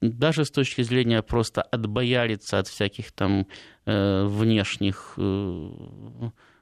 даже 0.00 0.44
с 0.44 0.50
точки 0.50 0.82
зрения 0.82 1.22
просто 1.22 1.62
отбояриться 1.62 2.58
от 2.58 2.68
всяких 2.68 3.12
там 3.12 3.46
внешних 3.84 5.14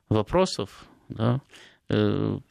вопросов, 0.09 0.87
да, 1.09 1.35
Э, 1.35 1.38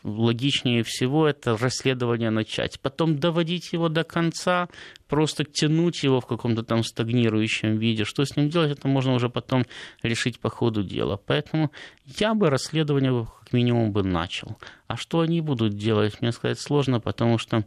логичнее 0.04 0.84
всего 0.84 1.28
это 1.28 1.56
расследование 1.58 2.30
начать. 2.30 2.80
Потом 2.80 3.17
доводить 3.17 3.71
его 3.71 3.88
до 3.88 4.04
конца, 4.04 4.67
просто 5.08 5.45
тянуть 5.45 6.04
его 6.04 6.19
в 6.19 6.25
каком-то 6.25 6.63
там 6.63 6.84
стагнирующем 6.84 7.78
виде. 7.78 8.04
Что 8.04 8.25
с 8.25 8.36
ним 8.36 8.49
делать, 8.49 8.71
это 8.71 8.88
можно 8.88 9.13
уже 9.13 9.30
потом 9.30 9.65
решить 10.04 10.39
по 10.39 10.49
ходу 10.49 10.84
дела. 10.84 11.17
Поэтому 11.25 11.71
я 12.06 12.34
бы 12.34 12.49
расследование 12.49 13.28
как 13.39 13.54
минимум 13.54 13.91
бы 13.91 14.04
начал. 14.04 14.58
А 14.88 14.97
что 14.97 15.21
они 15.21 15.39
будут 15.41 15.78
делать, 15.78 16.21
мне 16.21 16.32
сказать 16.32 16.60
сложно, 16.60 16.99
потому 16.99 17.38
что 17.38 17.63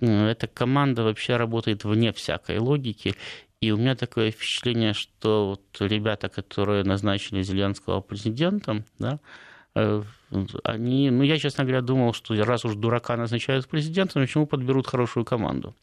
эта 0.00 0.48
команда 0.48 1.04
вообще 1.04 1.36
работает 1.36 1.84
вне 1.84 2.12
всякой 2.12 2.58
логики. 2.58 3.14
И 3.60 3.70
у 3.70 3.76
меня 3.76 3.94
такое 3.94 4.32
впечатление, 4.32 4.92
что 4.92 5.50
вот 5.50 5.62
ребята, 5.78 6.28
которые 6.28 6.82
назначили 6.82 7.42
Зеленского 7.42 8.00
президентом, 8.00 8.84
да, 8.98 9.20
Э, 9.20 9.51
они, 9.74 11.10
ну, 11.10 11.22
я, 11.22 11.38
честно 11.38 11.64
говоря, 11.64 11.80
думал, 11.80 12.12
что 12.12 12.34
раз 12.44 12.64
уж 12.64 12.74
дурака 12.74 13.16
назначают 13.16 13.68
президентом, 13.68 14.22
почему 14.22 14.46
подберут 14.46 14.86
хорошую 14.86 15.24
команду? 15.24 15.74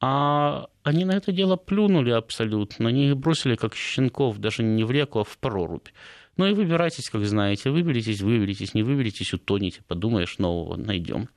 А 0.00 0.66
они 0.82 1.04
на 1.04 1.12
это 1.12 1.32
дело 1.32 1.56
плюнули 1.56 2.10
абсолютно, 2.10 2.88
они 2.88 3.08
их 3.08 3.16
бросили 3.16 3.56
как 3.56 3.74
щенков, 3.74 4.38
даже 4.38 4.62
не 4.62 4.84
в 4.84 4.90
реку, 4.90 5.20
а 5.20 5.24
в 5.24 5.38
прорубь. 5.38 5.88
Ну 6.36 6.46
и 6.46 6.52
выбирайтесь, 6.52 7.08
как 7.08 7.24
знаете, 7.24 7.70
выберитесь, 7.70 8.20
выберитесь, 8.20 8.74
не 8.74 8.82
выберитесь, 8.82 9.32
утонете, 9.32 9.82
подумаешь, 9.86 10.38
нового 10.38 10.76
найдем. 10.76 11.28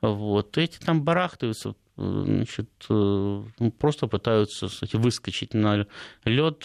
Вот. 0.00 0.56
Эти 0.58 0.78
там 0.78 1.02
барахтаются, 1.02 1.74
значит, 1.96 2.70
э, 2.88 3.42
ну, 3.58 3.70
просто 3.72 4.06
пытаются 4.06 4.68
кстати, 4.68 4.96
выскочить 4.96 5.54
на 5.54 5.86
лед, 6.24 6.64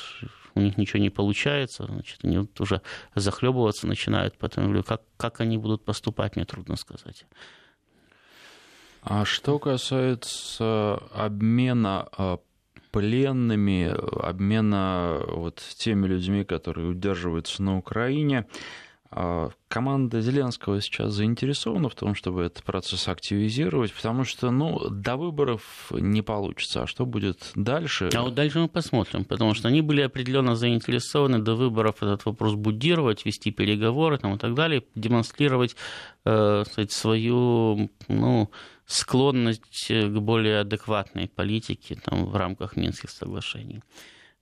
у 0.55 0.61
них 0.61 0.77
ничего 0.77 1.01
не 1.01 1.09
получается, 1.09 1.85
значит, 1.85 2.19
они 2.23 2.39
вот 2.39 2.59
уже 2.61 2.81
захлебываться 3.15 3.87
начинают. 3.87 4.35
Поэтому 4.37 4.83
как, 4.83 5.01
как 5.17 5.41
они 5.41 5.57
будут 5.57 5.83
поступать, 5.83 6.35
мне 6.35 6.45
трудно 6.45 6.75
сказать. 6.75 7.25
А 9.01 9.25
что 9.25 9.59
касается 9.59 10.95
обмена 11.13 12.07
а, 12.11 12.39
пленными, 12.91 13.93
обмена 14.21 15.21
вот 15.27 15.63
теми 15.77 16.07
людьми, 16.07 16.43
которые 16.43 16.89
удерживаются 16.89 17.61
на 17.63 17.77
Украине, 17.77 18.45
команда 19.11 20.21
Зеленского 20.21 20.81
сейчас 20.81 21.13
заинтересована 21.13 21.89
в 21.89 21.95
том, 21.95 22.13
чтобы 22.13 22.43
этот 22.43 22.63
процесс 22.63 23.07
активизировать, 23.07 23.91
потому 23.91 24.23
что, 24.23 24.51
ну, 24.51 24.89
до 24.89 25.15
выборов 25.17 25.91
не 25.91 26.21
получится. 26.21 26.83
А 26.83 26.87
что 26.87 27.07
будет 27.07 27.51
дальше? 27.55 28.09
А 28.13 28.21
вот 28.21 28.35
дальше 28.35 28.59
мы 28.59 28.67
посмотрим, 28.67 29.25
потому 29.25 29.55
что 29.55 29.67
они 29.67 29.81
были 29.81 30.01
определенно 30.01 30.55
заинтересованы 30.55 31.39
до 31.39 31.55
выборов 31.55 32.03
этот 32.03 32.25
вопрос 32.25 32.53
будировать, 32.53 33.25
вести 33.25 33.49
переговоры 33.49 34.19
там, 34.19 34.35
и 34.35 34.37
так 34.37 34.53
далее, 34.53 34.83
демонстрировать 34.93 35.75
э, 36.25 36.63
сказать, 36.65 36.91
свою, 36.91 37.89
ну, 38.07 38.51
склонность 38.85 39.87
к 39.87 40.19
более 40.19 40.59
адекватной 40.59 41.27
политике 41.27 41.95
там, 41.95 42.25
в 42.25 42.35
рамках 42.35 42.75
Минских 42.75 43.09
соглашений. 43.09 43.81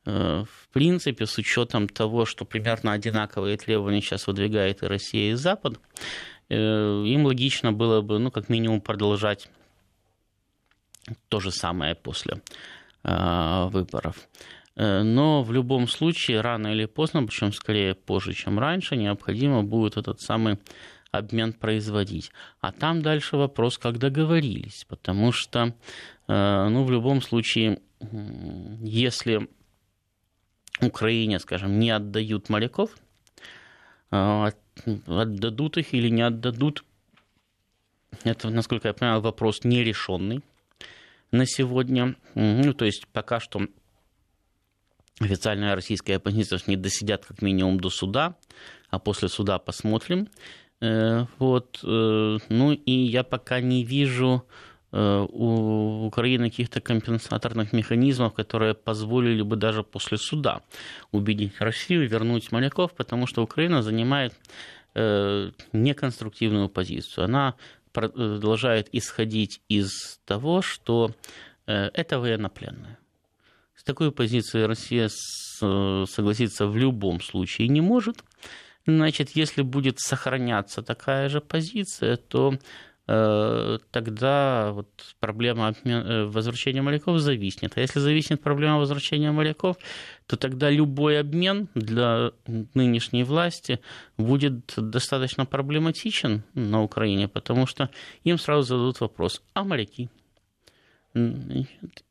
Э, 0.07 0.45
в 0.45 0.69
принципе, 0.69 1.25
с 1.25 1.37
учетом 1.37 1.89
того, 1.89 2.25
что 2.25 2.45
примерно 2.45 2.93
одинаковые 2.93 3.57
требования 3.57 4.01
сейчас 4.01 4.25
выдвигает 4.25 4.81
и 4.81 4.87
Россия, 4.87 5.33
и 5.33 5.35
Запад, 5.35 5.81
э, 6.47 6.55
им 6.55 7.25
логично 7.25 7.73
было 7.73 8.01
бы, 8.01 8.17
ну, 8.17 8.31
как 8.31 8.47
минимум, 8.47 8.79
продолжать 8.79 9.49
то 11.27 11.41
же 11.41 11.51
самое 11.51 11.93
после 11.93 12.41
э, 13.03 13.67
выборов. 13.69 14.29
Но 14.75 15.41
в 15.41 15.51
любом 15.51 15.87
случае, 15.87 16.41
рано 16.41 16.67
или 16.67 16.85
поздно, 16.85 17.25
причем 17.25 17.51
скорее 17.51 17.95
позже, 17.95 18.33
чем 18.33 18.59
раньше, 18.59 18.95
необходимо 18.95 19.63
будет 19.63 19.97
этот 19.97 20.21
самый 20.21 20.59
обмен 21.09 21.53
производить. 21.53 22.31
А 22.61 22.71
там 22.71 23.01
дальше 23.01 23.37
вопрос, 23.37 23.79
как 23.79 23.97
договорились, 23.97 24.85
потому 24.87 25.31
что, 25.31 25.73
ну, 26.27 26.83
в 26.83 26.91
любом 26.91 27.23
случае, 27.23 27.79
если 28.83 29.47
Украине, 30.81 31.39
скажем, 31.39 31.79
не 31.79 31.89
отдают 31.89 32.49
моряков, 32.49 32.91
а, 34.11 34.51
отдадут 35.07 35.77
их 35.77 35.93
или 35.93 36.09
не 36.09 36.21
отдадут, 36.21 36.83
это, 38.23 38.49
насколько 38.49 38.87
я 38.87 38.93
понимаю, 38.93 39.21
вопрос 39.21 39.63
нерешенный 39.63 40.43
на 41.31 41.45
сегодня. 41.45 42.15
Ну, 42.35 42.73
то 42.73 42.85
есть 42.85 43.07
пока 43.07 43.39
что 43.39 43.61
официальная 45.19 45.75
российская 45.75 46.15
оппозиция 46.15 46.59
не 46.67 46.75
досидят 46.75 47.25
как 47.25 47.41
минимум 47.41 47.79
до 47.79 47.89
суда, 47.89 48.35
а 48.89 48.99
после 48.99 49.29
суда 49.29 49.59
посмотрим. 49.59 50.29
Э, 50.79 51.25
вот. 51.39 51.79
Э, 51.83 52.37
ну 52.49 52.71
и 52.71 52.91
я 52.91 53.23
пока 53.23 53.59
не 53.59 53.83
вижу 53.83 54.45
у 54.91 56.05
Украины 56.05 56.49
каких-то 56.49 56.79
компенсаторных 56.79 57.73
механизмов, 57.73 58.33
которые 58.33 58.73
позволили 58.73 59.41
бы 59.41 59.57
даже 59.57 59.83
после 59.83 60.17
суда 60.17 60.61
убедить 61.11 61.59
Россию 61.59 62.07
вернуть 62.07 62.51
моряков, 62.51 62.93
потому 62.93 63.27
что 63.27 63.43
Украина 63.43 63.81
занимает 63.81 64.33
э, 64.95 65.51
неконструктивную 65.73 66.69
позицию. 66.69 67.25
Она 67.25 67.55
продолжает 67.91 68.87
исходить 68.93 69.61
из 69.67 70.19
того, 70.25 70.61
что 70.61 71.11
э, 71.65 71.89
это 71.93 72.19
военнопленные. 72.19 72.97
С 73.75 73.83
такой 73.83 74.11
позицией 74.11 74.65
Россия 74.65 75.09
согласиться 75.09 76.67
в 76.67 76.77
любом 76.77 77.21
случае 77.21 77.67
не 77.67 77.81
может. 77.81 78.23
Значит, 78.85 79.31
если 79.31 79.63
будет 79.63 79.99
сохраняться 79.99 80.81
такая 80.81 81.29
же 81.29 81.41
позиция, 81.41 82.15
то 82.15 82.53
Э, 82.53 82.86
тогда 83.07 84.71
вот 84.73 84.89
проблема 85.21 85.73
э, 85.85 86.25
возвращения 86.25 86.81
моряков 86.81 87.19
зависнет. 87.19 87.77
А 87.77 87.79
если 87.79 87.99
зависнет 87.99 88.41
проблема 88.41 88.79
возвращения 88.79 89.31
моряков, 89.31 89.77
то 90.25 90.35
тогда 90.35 90.69
любой 90.69 91.21
обмен 91.21 91.69
для 91.73 92.31
нынешней 92.73 93.23
власти 93.23 93.79
будет 94.17 94.73
достаточно 94.75 95.45
проблематичен 95.45 96.43
на 96.53 96.83
Украине, 96.83 97.29
потому 97.29 97.65
что 97.65 97.89
им 98.25 98.37
сразу 98.37 98.63
зададут 98.63 98.99
вопрос, 98.99 99.41
а 99.53 99.63
моряки? 99.63 100.09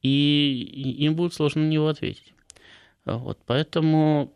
И 0.03 0.97
им 0.99 1.15
будет 1.15 1.35
сложно 1.35 1.63
на 1.63 1.69
него 1.69 1.89
ответить. 1.89 2.33
Вот, 3.05 3.39
поэтому 3.47 4.33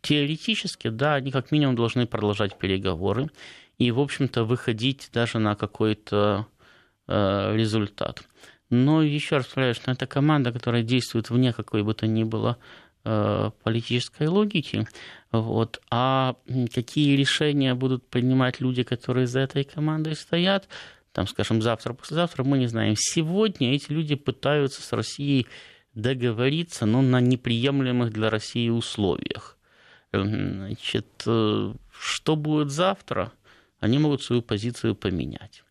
теоретически, 0.00 0.88
да, 0.88 1.14
они 1.14 1.30
как 1.32 1.50
минимум 1.50 1.74
должны 1.74 2.06
продолжать 2.06 2.56
переговоры 2.56 3.28
и, 3.78 3.90
в 3.90 4.00
общем-то, 4.00 4.44
выходить 4.44 5.10
даже 5.12 5.38
на 5.38 5.54
какой-то 5.54 6.46
э, 7.08 7.56
результат. 7.56 8.22
Но 8.70 9.02
еще 9.02 9.36
раз 9.36 9.46
повторяю, 9.46 9.74
что 9.74 9.90
это 9.90 10.06
команда, 10.06 10.52
которая 10.52 10.82
действует 10.82 11.30
вне 11.30 11.52
какой 11.52 11.82
бы 11.82 11.92
то 11.94 12.06
ни 12.06 12.24
было 12.24 12.56
э, 13.04 13.50
политической 13.62 14.28
логики. 14.28 14.86
Вот. 15.30 15.80
А 15.90 16.36
какие 16.72 17.16
решения 17.16 17.74
будут 17.74 18.08
принимать 18.08 18.60
люди, 18.60 18.82
которые 18.82 19.26
за 19.26 19.40
этой 19.40 19.64
командой 19.64 20.16
стоят, 20.16 20.68
там, 21.12 21.26
скажем, 21.26 21.60
завтра, 21.60 21.92
послезавтра, 21.92 22.44
мы 22.44 22.58
не 22.58 22.66
знаем. 22.66 22.94
Сегодня 22.96 23.74
эти 23.74 23.92
люди 23.92 24.14
пытаются 24.14 24.80
с 24.80 24.92
Россией 24.92 25.46
договориться, 25.94 26.86
но 26.86 27.02
на 27.02 27.20
неприемлемых 27.20 28.12
для 28.12 28.30
России 28.30 28.70
условиях. 28.70 29.58
Значит, 30.12 31.06
э, 31.26 31.74
что 31.98 32.36
будет 32.36 32.70
завтра? 32.70 33.32
Они 33.82 33.98
могут 33.98 34.22
свою 34.22 34.42
позицию 34.42 34.94
поменять. 34.94 35.64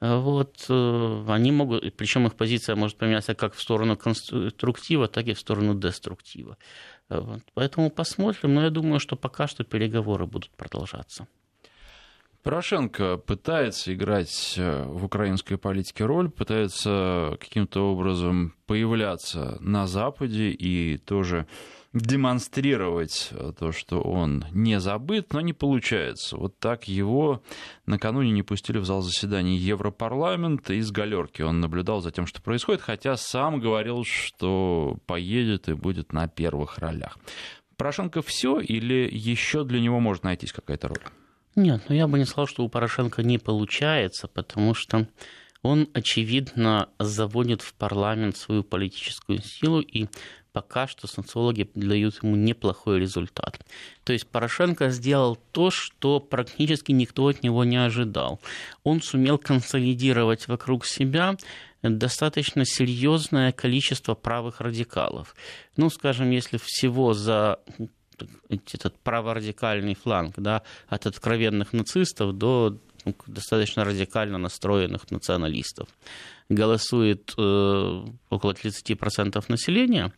А 0.00 0.18
вот, 0.18 0.64
э, 0.70 1.24
они 1.28 1.52
могут, 1.52 1.94
причем 1.96 2.26
их 2.26 2.34
позиция 2.34 2.74
может 2.74 2.96
поменяться 2.96 3.34
как 3.34 3.54
в 3.54 3.60
сторону 3.60 3.96
конструктива, 3.96 5.08
так 5.08 5.26
и 5.26 5.34
в 5.34 5.38
сторону 5.38 5.74
деструктива. 5.74 6.56
А 7.10 7.20
вот, 7.20 7.42
поэтому 7.52 7.90
посмотрим, 7.90 8.54
но 8.54 8.62
я 8.62 8.70
думаю, 8.70 8.98
что 8.98 9.16
пока 9.16 9.46
что 9.46 9.62
переговоры 9.62 10.26
будут 10.26 10.50
продолжаться. 10.56 11.26
Порошенко 12.42 13.18
пытается 13.18 13.92
играть 13.92 14.54
э, 14.56 14.84
в 14.84 15.04
украинской 15.04 15.56
политике 15.56 16.06
роль, 16.06 16.30
пытается 16.30 17.36
каким-то 17.38 17.92
образом 17.92 18.54
появляться 18.64 19.58
на 19.60 19.86
Западе 19.86 20.48
и 20.48 20.96
тоже 20.96 21.46
демонстрировать 21.92 23.30
э, 23.32 23.52
то, 23.58 23.72
что 23.72 24.00
он 24.00 24.44
не 24.52 24.78
забыт, 24.78 25.32
но 25.32 25.40
не 25.40 25.52
получается. 25.52 26.36
Вот 26.36 26.58
так 26.58 26.86
его 26.86 27.42
накануне 27.86 28.30
не 28.30 28.42
пустили 28.42 28.78
в 28.78 28.84
зал 28.84 29.02
заседаний 29.02 29.56
Европарламента 29.56 30.72
из 30.74 30.90
галерки. 30.92 31.42
Он 31.42 31.60
наблюдал 31.60 32.00
за 32.00 32.12
тем, 32.12 32.26
что 32.26 32.40
происходит, 32.40 32.80
хотя 32.80 33.16
сам 33.16 33.60
говорил, 33.60 34.04
что 34.04 34.98
поедет 35.06 35.68
и 35.68 35.74
будет 35.74 36.12
на 36.12 36.28
первых 36.28 36.78
ролях. 36.78 37.18
Порошенко 37.76 38.22
все 38.22 38.60
или 38.60 39.08
еще 39.10 39.64
для 39.64 39.80
него 39.80 39.98
может 40.00 40.22
найтись 40.22 40.52
какая-то 40.52 40.88
роль? 40.88 41.04
Нет, 41.56 41.82
ну 41.88 41.94
я 41.96 42.06
бы 42.06 42.18
не 42.18 42.24
сказал, 42.24 42.46
что 42.46 42.64
у 42.64 42.68
Порошенко 42.68 43.24
не 43.24 43.38
получается, 43.38 44.28
потому 44.28 44.74
что 44.74 45.08
он, 45.62 45.88
очевидно, 45.92 46.88
заводит 46.98 47.60
в 47.60 47.74
парламент 47.74 48.36
свою 48.36 48.64
политическую 48.64 49.42
силу, 49.42 49.80
и 49.80 50.06
пока 50.60 50.86
что 50.86 51.06
социологи 51.06 51.70
дают 51.74 52.22
ему 52.22 52.36
неплохой 52.36 53.00
результат. 53.00 53.58
То 54.04 54.12
есть 54.12 54.26
Порошенко 54.26 54.90
сделал 54.90 55.38
то, 55.52 55.70
что 55.70 56.20
практически 56.20 56.92
никто 56.92 57.28
от 57.28 57.42
него 57.42 57.64
не 57.64 57.78
ожидал. 57.78 58.40
Он 58.84 59.00
сумел 59.00 59.38
консолидировать 59.38 60.48
вокруг 60.48 60.84
себя 60.84 61.36
достаточно 61.82 62.66
серьезное 62.66 63.52
количество 63.52 64.14
правых 64.14 64.60
радикалов. 64.60 65.34
Ну, 65.78 65.88
скажем, 65.88 66.30
если 66.30 66.58
всего 66.62 67.14
за 67.14 67.58
этот 68.50 68.98
праворадикальный 68.98 69.94
фланг, 69.94 70.34
да, 70.36 70.62
от 70.88 71.06
откровенных 71.06 71.72
нацистов 71.72 72.36
до 72.36 72.76
ну, 73.06 73.14
достаточно 73.26 73.82
радикально 73.84 74.36
настроенных 74.36 75.10
националистов, 75.10 75.88
голосует 76.50 77.32
э, 77.38 78.04
около 78.28 78.52
30% 78.52 79.44
населения, 79.48 80.12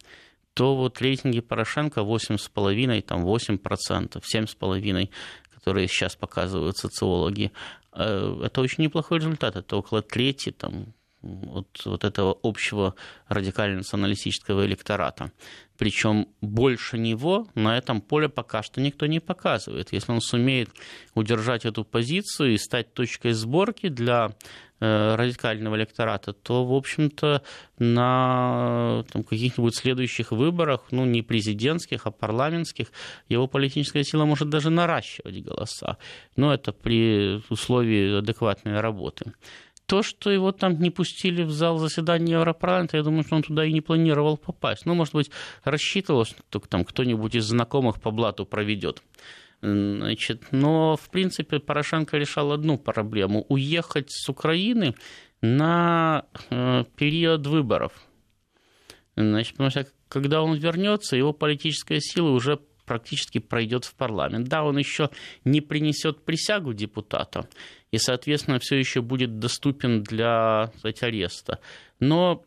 то 0.54 0.76
вот 0.76 1.00
рейтинги 1.00 1.40
Порошенко 1.40 2.00
8,5, 2.00 3.02
там 3.02 3.24
8%, 3.24 3.58
7,5%, 3.58 5.08
которые 5.54 5.88
сейчас 5.88 6.16
показывают 6.16 6.76
социологи, 6.76 7.52
э, 7.92 8.40
это 8.44 8.60
очень 8.60 8.84
неплохой 8.84 9.18
результат, 9.18 9.56
это 9.56 9.76
около 9.76 10.02
трети, 10.02 10.50
там, 10.50 10.94
от 11.22 11.84
вот 11.84 12.04
этого 12.04 12.36
общего 12.42 12.94
радикально-националистического 13.28 14.66
электората. 14.66 15.30
Причем 15.78 16.28
больше 16.40 16.98
него 16.98 17.46
на 17.54 17.78
этом 17.78 18.00
поле 18.00 18.28
пока 18.28 18.62
что 18.62 18.80
никто 18.80 19.06
не 19.06 19.20
показывает. 19.20 19.92
Если 19.92 20.12
он 20.12 20.20
сумеет 20.20 20.70
удержать 21.14 21.64
эту 21.64 21.84
позицию 21.84 22.54
и 22.54 22.58
стать 22.58 22.92
точкой 22.92 23.32
сборки 23.32 23.88
для 23.88 24.34
радикального 24.82 25.76
электората, 25.76 26.32
то, 26.32 26.64
в 26.64 26.74
общем-то, 26.74 27.42
на 27.78 29.04
там, 29.12 29.22
каких-нибудь 29.22 29.76
следующих 29.76 30.32
выборах, 30.32 30.86
ну, 30.90 31.04
не 31.04 31.22
президентских, 31.22 32.06
а 32.06 32.10
парламентских, 32.10 32.88
его 33.28 33.46
политическая 33.46 34.02
сила 34.04 34.24
может 34.24 34.48
даже 34.48 34.70
наращивать 34.70 35.42
голоса. 35.44 35.98
Но 36.36 36.52
это 36.52 36.72
при 36.72 37.40
условии 37.48 38.18
адекватной 38.18 38.80
работы 38.80 39.32
то, 39.86 40.02
что 40.02 40.30
его 40.30 40.52
там 40.52 40.80
не 40.80 40.90
пустили 40.90 41.42
в 41.42 41.50
зал 41.50 41.76
заседания 41.76 42.32
Европарламента, 42.32 42.96
я 42.96 43.02
думаю, 43.02 43.24
что 43.24 43.36
он 43.36 43.42
туда 43.42 43.66
и 43.66 43.72
не 43.72 43.82
планировал 43.82 44.38
попасть. 44.38 44.86
Ну, 44.86 44.94
может 44.94 45.12
быть, 45.12 45.30
рассчитывал, 45.64 46.24
что 46.24 46.60
там 46.60 46.86
кто-нибудь 46.86 47.34
из 47.34 47.44
знакомых 47.44 48.00
по 48.00 48.10
блату 48.10 48.46
проведет. 48.46 49.02
Значит, 49.62 50.48
но, 50.50 50.96
в 50.96 51.08
принципе, 51.08 51.60
Порошенко 51.60 52.16
решал 52.16 52.50
одну 52.50 52.78
проблему– 52.78 53.46
уехать 53.48 54.10
с 54.10 54.28
Украины 54.28 54.94
на 55.40 56.24
э, 56.50 56.84
период 56.96 57.46
выборов. 57.46 57.92
Значит, 59.14 59.52
потому 59.52 59.70
что 59.70 59.86
когда 60.08 60.42
он 60.42 60.56
вернется, 60.56 61.16
его 61.16 61.32
политическая 61.32 62.00
сила 62.00 62.30
уже 62.30 62.58
практически 62.84 63.38
пройдет 63.38 63.84
в 63.84 63.94
парламент. 63.94 64.48
Да, 64.48 64.64
он 64.64 64.76
еще 64.78 65.10
не 65.44 65.60
принесет 65.60 66.24
присягу 66.24 66.74
депутата, 66.74 67.48
и, 67.92 67.98
соответственно, 67.98 68.58
все 68.58 68.76
еще 68.76 69.00
будет 69.00 69.38
доступен 69.38 70.02
для 70.02 70.72
кстати, 70.74 71.04
ареста. 71.04 71.60
Но 72.00 72.44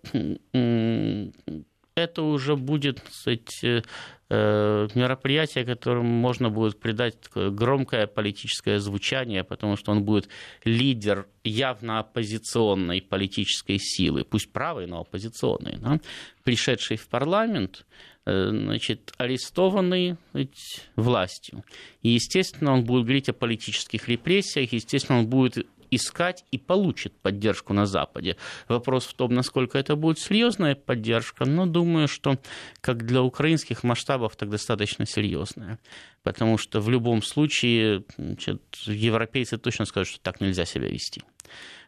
это 1.96 2.24
уже 2.24 2.56
будет 2.56 3.00
кстати, 3.00 3.84
э, 4.30 4.88
мероприятие, 4.96 5.66
которому 5.66 6.10
можно 6.10 6.50
будет 6.50 6.80
придать 6.80 7.20
такое 7.22 7.50
громкое 7.50 8.06
политическое 8.08 8.80
звучание, 8.80 9.44
потому 9.44 9.78
что 9.78 9.92
он 9.92 10.04
будет 10.04 10.28
лидер 10.66 11.28
явно 11.44 12.00
оппозиционной 12.00 13.02
политической 13.02 13.78
силы, 13.80 14.26
пусть 14.26 14.52
правой, 14.52 14.88
но 14.88 15.02
оппозиционной, 15.02 15.78
да, 15.78 16.00
пришедший 16.44 16.98
в 16.98 17.08
парламент, 17.08 17.86
Э, 18.28 18.50
значит, 18.50 19.14
арестованный 19.20 20.16
значит, 20.34 20.90
властью. 20.96 21.64
И, 22.02 22.10
естественно, 22.10 22.74
он 22.74 22.84
будет 22.84 23.04
говорить 23.04 23.30
о 23.30 23.34
политических 23.34 24.10
репрессиях, 24.10 24.74
естественно, 24.74 25.20
он 25.20 25.28
будет 25.28 25.68
искать 25.96 26.46
и 26.52 26.58
получит 26.58 27.14
поддержку 27.22 27.74
на 27.74 27.86
Западе. 27.86 28.38
Вопрос 28.68 29.06
в 29.06 29.14
том, 29.14 29.34
насколько 29.34 29.78
это 29.78 29.96
будет 29.96 30.20
серьезная 30.20 30.76
поддержка, 30.76 31.46
но 31.46 31.66
думаю, 31.66 32.08
что 32.08 32.38
как 32.82 33.06
для 33.06 33.22
украинских 33.22 33.84
масштабов, 33.84 34.36
так 34.36 34.50
достаточно 34.50 35.06
серьезная. 35.06 35.80
Потому 36.24 36.58
что 36.58 36.82
в 36.82 36.90
любом 36.90 37.22
случае 37.22 38.04
значит, 38.18 38.62
европейцы 38.86 39.58
точно 39.58 39.86
скажут, 39.86 40.14
что 40.14 40.22
так 40.22 40.42
нельзя 40.42 40.66
себя 40.66 40.88
вести. 40.88 41.22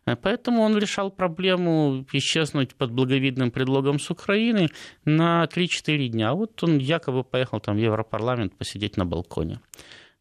Э, 0.07 0.15
поэтому 0.15 0.61
он 0.61 0.77
решал 0.77 1.11
проблему 1.11 2.05
исчезнуть 2.13 2.75
под 2.75 2.91
благовидным 2.91 3.51
предлогом 3.51 3.99
с 3.99 4.09
Украины 4.09 4.69
на 5.05 5.43
3-4 5.45 6.07
дня. 6.07 6.33
Вот 6.33 6.63
он 6.63 6.79
якобы 6.79 7.23
поехал 7.23 7.59
там 7.59 7.75
в 7.75 7.79
Европарламент 7.79 8.55
посидеть 8.57 8.97
на 8.97 9.05
балконе. 9.05 9.59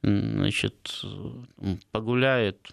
Значит, 0.03 1.05
погуляет 1.91 2.70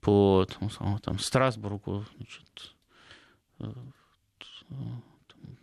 по 0.00 0.46
там, 0.46 0.98
там, 0.98 1.18
Страсбургу, 1.18 2.04
значит, 2.16 2.74
э, 3.60 3.72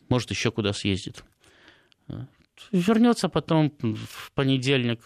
может, 0.10 0.30
еще 0.32 0.52
куда 0.52 0.74
съездит. 0.74 1.24
Э, 2.08 2.26
вернется 2.72 3.30
потом 3.30 3.74
в 3.80 4.32
понедельник, 4.34 5.02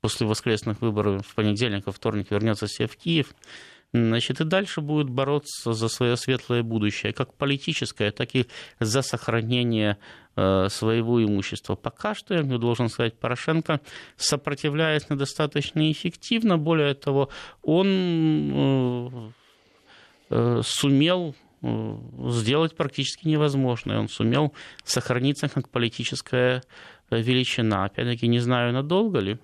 после 0.00 0.26
воскресных 0.26 0.80
выборов, 0.80 1.26
в 1.26 1.34
понедельник, 1.34 1.86
во 1.86 1.92
вторник 1.92 2.30
вернется 2.30 2.66
себе 2.66 2.88
в 2.88 2.96
Киев, 2.96 3.34
значит, 3.92 4.40
и 4.40 4.44
дальше 4.44 4.80
будет 4.80 5.08
бороться 5.08 5.72
за 5.72 5.88
свое 5.88 6.16
светлое 6.16 6.62
будущее, 6.62 7.12
как 7.12 7.34
политическое, 7.34 8.10
так 8.10 8.34
и 8.34 8.46
за 8.80 9.02
сохранение 9.02 9.98
своего 10.34 11.22
имущества. 11.22 11.74
Пока 11.74 12.14
что, 12.14 12.34
я 12.34 12.42
должен 12.42 12.88
сказать, 12.88 13.14
Порошенко 13.18 13.80
сопротивляется 14.16 15.14
достаточно 15.14 15.90
эффективно. 15.90 16.56
Более 16.56 16.94
того, 16.94 17.28
он 17.62 17.86
э, 17.90 19.30
э, 20.30 20.60
сумел 20.64 21.34
сделать 21.60 22.74
практически 22.74 23.28
невозможное. 23.28 23.98
Он 23.98 24.08
сумел 24.08 24.52
сохраниться 24.84 25.48
как 25.48 25.68
политическая 25.68 26.62
величина. 27.10 27.84
Опять-таки, 27.84 28.26
не 28.26 28.40
знаю, 28.40 28.72
надолго 28.72 29.20
ли. 29.20 29.38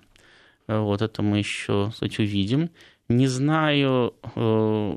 Вот 0.67 1.01
это 1.01 1.21
мы 1.21 1.37
еще, 1.37 1.91
кстати, 1.91 2.21
увидим. 2.21 2.71
Не 3.07 3.27
знаю, 3.27 4.13
э, 4.35 4.93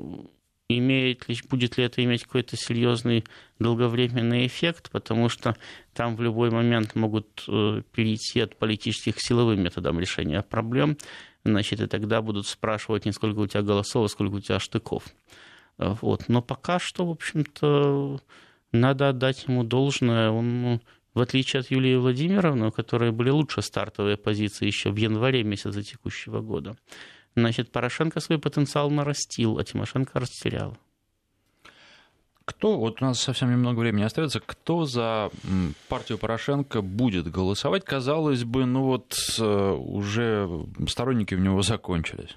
имеет 0.69 1.27
ли, 1.27 1.37
будет 1.49 1.77
ли 1.77 1.83
это 1.83 2.03
иметь 2.03 2.23
какой-то 2.23 2.55
серьезный 2.57 3.25
долговременный 3.59 4.47
эффект, 4.47 4.89
потому 4.91 5.29
что 5.29 5.55
там 5.93 6.15
в 6.15 6.21
любой 6.21 6.49
момент 6.49 6.95
могут 6.95 7.43
э, 7.47 7.81
перейти 7.91 8.39
от 8.39 8.57
политических 8.57 9.15
к 9.15 9.21
силовым 9.21 9.61
методам 9.61 9.99
решения 9.99 10.41
проблем. 10.41 10.97
Значит, 11.43 11.81
и 11.81 11.87
тогда 11.87 12.21
будут 12.21 12.47
спрашивать 12.47 13.05
не 13.05 13.11
сколько 13.11 13.39
у 13.39 13.47
тебя 13.47 13.61
голосов, 13.61 14.05
а 14.05 14.09
сколько 14.09 14.35
у 14.35 14.39
тебя 14.39 14.59
штыков. 14.59 15.05
Вот. 15.77 16.29
Но 16.29 16.41
пока 16.41 16.79
что, 16.79 17.05
в 17.05 17.11
общем-то, 17.11 18.21
надо 18.71 19.09
отдать 19.09 19.45
ему 19.47 19.63
должное. 19.63 20.29
Он, 20.29 20.61
ну, 20.61 20.81
в 21.13 21.21
отличие 21.21 21.59
от 21.59 21.71
Юлии 21.71 21.95
Владимировны, 21.95 22.67
у 22.67 22.71
которой 22.71 23.11
были 23.11 23.29
лучше 23.29 23.61
стартовые 23.61 24.17
позиции 24.17 24.65
еще 24.65 24.89
в 24.91 24.95
январе 24.95 25.43
месяца 25.43 25.83
текущего 25.83 26.41
года, 26.41 26.75
Значит, 27.35 27.71
Порошенко 27.71 28.19
свой 28.19 28.39
потенциал 28.39 28.89
нарастил, 28.91 29.57
а 29.57 29.63
Тимошенко 29.63 30.19
растерял. 30.19 30.77
Кто, 32.45 32.77
вот 32.77 33.01
у 33.01 33.05
нас 33.05 33.21
совсем 33.21 33.51
немного 33.51 33.79
времени 33.79 34.03
остается, 34.03 34.41
кто 34.41 34.83
за 34.83 35.31
партию 35.87 36.17
Порошенко 36.17 36.81
будет 36.81 37.31
голосовать? 37.31 37.85
Казалось 37.85 38.43
бы, 38.43 38.65
ну 38.65 38.83
вот 38.83 39.15
э, 39.39 39.71
уже 39.71 40.49
сторонники 40.87 41.35
у 41.35 41.39
него 41.39 41.61
закончились. 41.61 42.35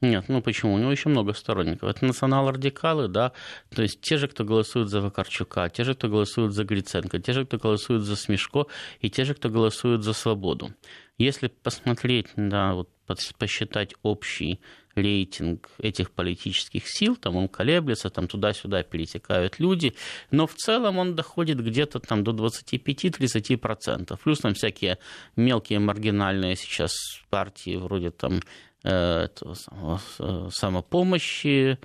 Нет, 0.00 0.24
ну 0.28 0.42
почему? 0.42 0.74
У 0.74 0.78
него 0.78 0.90
еще 0.90 1.08
много 1.08 1.32
сторонников. 1.32 1.88
Это 1.88 2.04
национал-радикалы, 2.04 3.08
да, 3.08 3.32
то 3.74 3.82
есть 3.82 4.00
те 4.00 4.18
же, 4.18 4.28
кто 4.28 4.44
голосует 4.44 4.88
за 4.88 5.00
Вакарчука, 5.00 5.70
те 5.70 5.84
же, 5.84 5.94
кто 5.94 6.08
голосует 6.08 6.52
за 6.52 6.64
Гриценко, 6.64 7.18
те 7.18 7.32
же, 7.32 7.46
кто 7.46 7.56
голосует 7.56 8.02
за 8.02 8.16
Смешко, 8.16 8.66
и 9.00 9.08
те 9.08 9.24
же, 9.24 9.34
кто 9.34 9.48
голосует 9.48 10.02
за 10.02 10.12
свободу. 10.12 10.72
Если 11.18 11.48
посмотреть, 11.48 12.28
да, 12.36 12.74
вот 12.74 12.90
посчитать 13.38 13.94
общий 14.02 14.60
рейтинг 14.94 15.70
этих 15.78 16.10
политических 16.10 16.88
сил, 16.88 17.16
там 17.16 17.36
он 17.36 17.48
колеблется, 17.48 18.10
там 18.10 18.26
туда-сюда 18.28 18.82
перетекают 18.82 19.58
люди, 19.58 19.94
но 20.30 20.46
в 20.46 20.54
целом 20.54 20.98
он 20.98 21.14
доходит 21.14 21.62
где-то 21.62 22.00
там 22.00 22.24
до 22.24 22.32
25-30%. 22.32 24.18
Плюс 24.22 24.38
там 24.40 24.54
всякие 24.54 24.98
мелкие 25.36 25.78
маргинальные 25.78 26.56
сейчас 26.56 26.92
партии, 27.30 27.76
вроде 27.76 28.10
там 28.10 28.40
э, 28.82 29.24
этого 29.24 29.54
самого, 29.54 30.00
э, 30.18 30.48
самопомощи, 30.50 31.78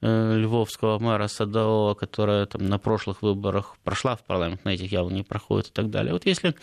львовского 0.00 0.98
мэра 1.00 1.26
Садового, 1.26 1.94
которая 1.94 2.46
там 2.46 2.66
на 2.66 2.78
прошлых 2.78 3.22
выборах 3.22 3.76
прошла 3.82 4.14
в 4.14 4.24
парламент, 4.24 4.64
на 4.64 4.70
этих 4.70 4.92
явно 4.92 5.14
не 5.14 5.24
проходит 5.24 5.68
и 5.68 5.72
так 5.72 5.90
далее. 5.90 6.12
Вот 6.12 6.24
если 6.24 6.54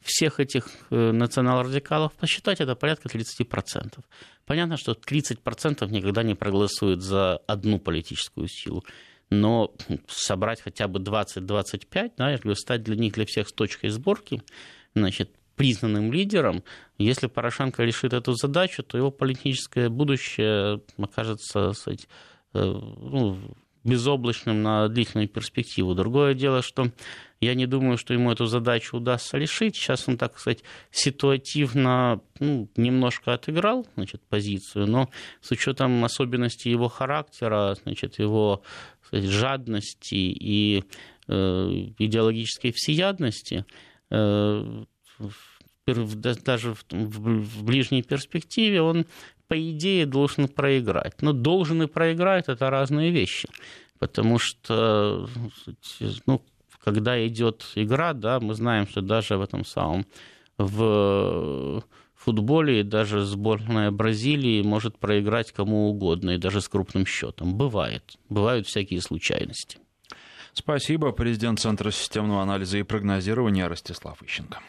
всех 0.00 0.38
этих 0.38 0.68
э, 0.90 1.10
национал-радикалов 1.10 2.12
посчитать, 2.12 2.60
это 2.60 2.76
порядка 2.76 3.08
30%. 3.08 3.98
Понятно, 4.46 4.76
что 4.76 4.92
30% 4.92 5.90
никогда 5.90 6.22
не 6.22 6.36
проголосуют 6.36 7.02
за 7.02 7.38
одну 7.48 7.80
политическую 7.80 8.46
силу, 8.46 8.84
но 9.28 9.74
собрать 10.06 10.60
хотя 10.60 10.86
бы 10.86 11.00
20-25, 11.00 12.12
да, 12.16 12.30
я 12.30 12.38
говорю, 12.38 12.54
стать 12.54 12.84
для 12.84 12.94
них, 12.94 13.14
для 13.14 13.26
всех 13.26 13.48
с 13.48 13.52
точкой 13.52 13.88
сборки, 13.88 14.40
значит, 14.94 15.30
признанным 15.56 16.12
лидером, 16.12 16.62
если 16.98 17.26
Порошенко 17.26 17.82
решит 17.82 18.12
эту 18.12 18.34
задачу, 18.34 18.84
то 18.84 18.98
его 18.98 19.10
политическое 19.10 19.88
будущее 19.88 20.80
окажется, 20.96 21.72
сказать, 21.72 22.08
Э, 22.08 22.33
ну, 22.54 23.36
безоблачным 23.84 24.62
на 24.62 24.88
длительную 24.88 25.28
перспективу. 25.28 25.94
Другое 25.94 26.34
дело, 26.34 26.62
что 26.62 26.90
я 27.40 27.54
не 27.54 27.66
думаю, 27.66 27.98
что 27.98 28.14
ему 28.14 28.32
эту 28.32 28.46
задачу 28.46 28.96
удастся 28.96 29.36
решить. 29.36 29.76
Сейчас 29.76 30.08
он, 30.08 30.16
так 30.16 30.38
сказать, 30.38 30.64
ситуативно 30.90 32.20
ну, 32.40 32.68
немножко 32.76 33.34
отыграл 33.34 33.86
значит, 33.94 34.22
позицию, 34.22 34.86
но 34.86 35.10
с 35.42 35.50
учетом 35.50 36.02
особенностей 36.04 36.70
его 36.70 36.88
характера, 36.88 37.76
значит, 37.82 38.18
его 38.18 38.62
сказать, 39.02 39.26
жадности 39.26 40.14
и 40.14 40.84
э, 41.28 41.32
идеологической 41.98 42.72
всеядности, 42.72 43.66
э, 44.10 44.84
даже 45.86 46.74
в, 46.74 46.84
в, 46.90 47.40
в 47.42 47.64
ближней 47.64 48.02
перспективе 48.02 48.80
он 48.80 49.04
по 49.48 49.70
идее, 49.70 50.06
должен 50.06 50.48
проиграть. 50.48 51.22
Но 51.22 51.32
должен 51.32 51.82
и 51.82 51.86
проиграть– 51.86 52.44
это 52.48 52.70
разные 52.70 53.10
вещи. 53.10 53.48
Потому 53.98 54.38
что, 54.38 55.28
ну, 56.26 56.42
когда 56.82 57.26
идет 57.26 57.64
игра, 57.74 58.12
да, 58.12 58.40
мы 58.40 58.54
знаем, 58.54 58.86
что 58.86 59.00
даже 59.00 59.36
в 59.36 59.42
этом 59.42 59.64
самом 59.64 60.06
в 60.58 61.82
футболе 62.14 62.84
даже 62.84 63.24
сборная 63.24 63.90
Бразилии 63.90 64.62
может 64.62 64.98
проиграть 64.98 65.52
кому 65.52 65.88
угодно, 65.90 66.30
и 66.32 66.38
даже 66.38 66.60
с 66.60 66.68
крупным 66.68 67.06
счетом. 67.06 67.56
Бывает. 67.56 68.16
Бывают 68.28 68.66
всякие 68.66 69.00
случайности. 69.00 69.78
Спасибо. 70.52 71.12
Президент 71.12 71.60
Центра 71.60 71.90
системного 71.90 72.42
анализа 72.42 72.78
и 72.78 72.82
прогнозирования 72.82 73.68
Ростислав 73.68 74.22
Ищенко. 74.22 74.60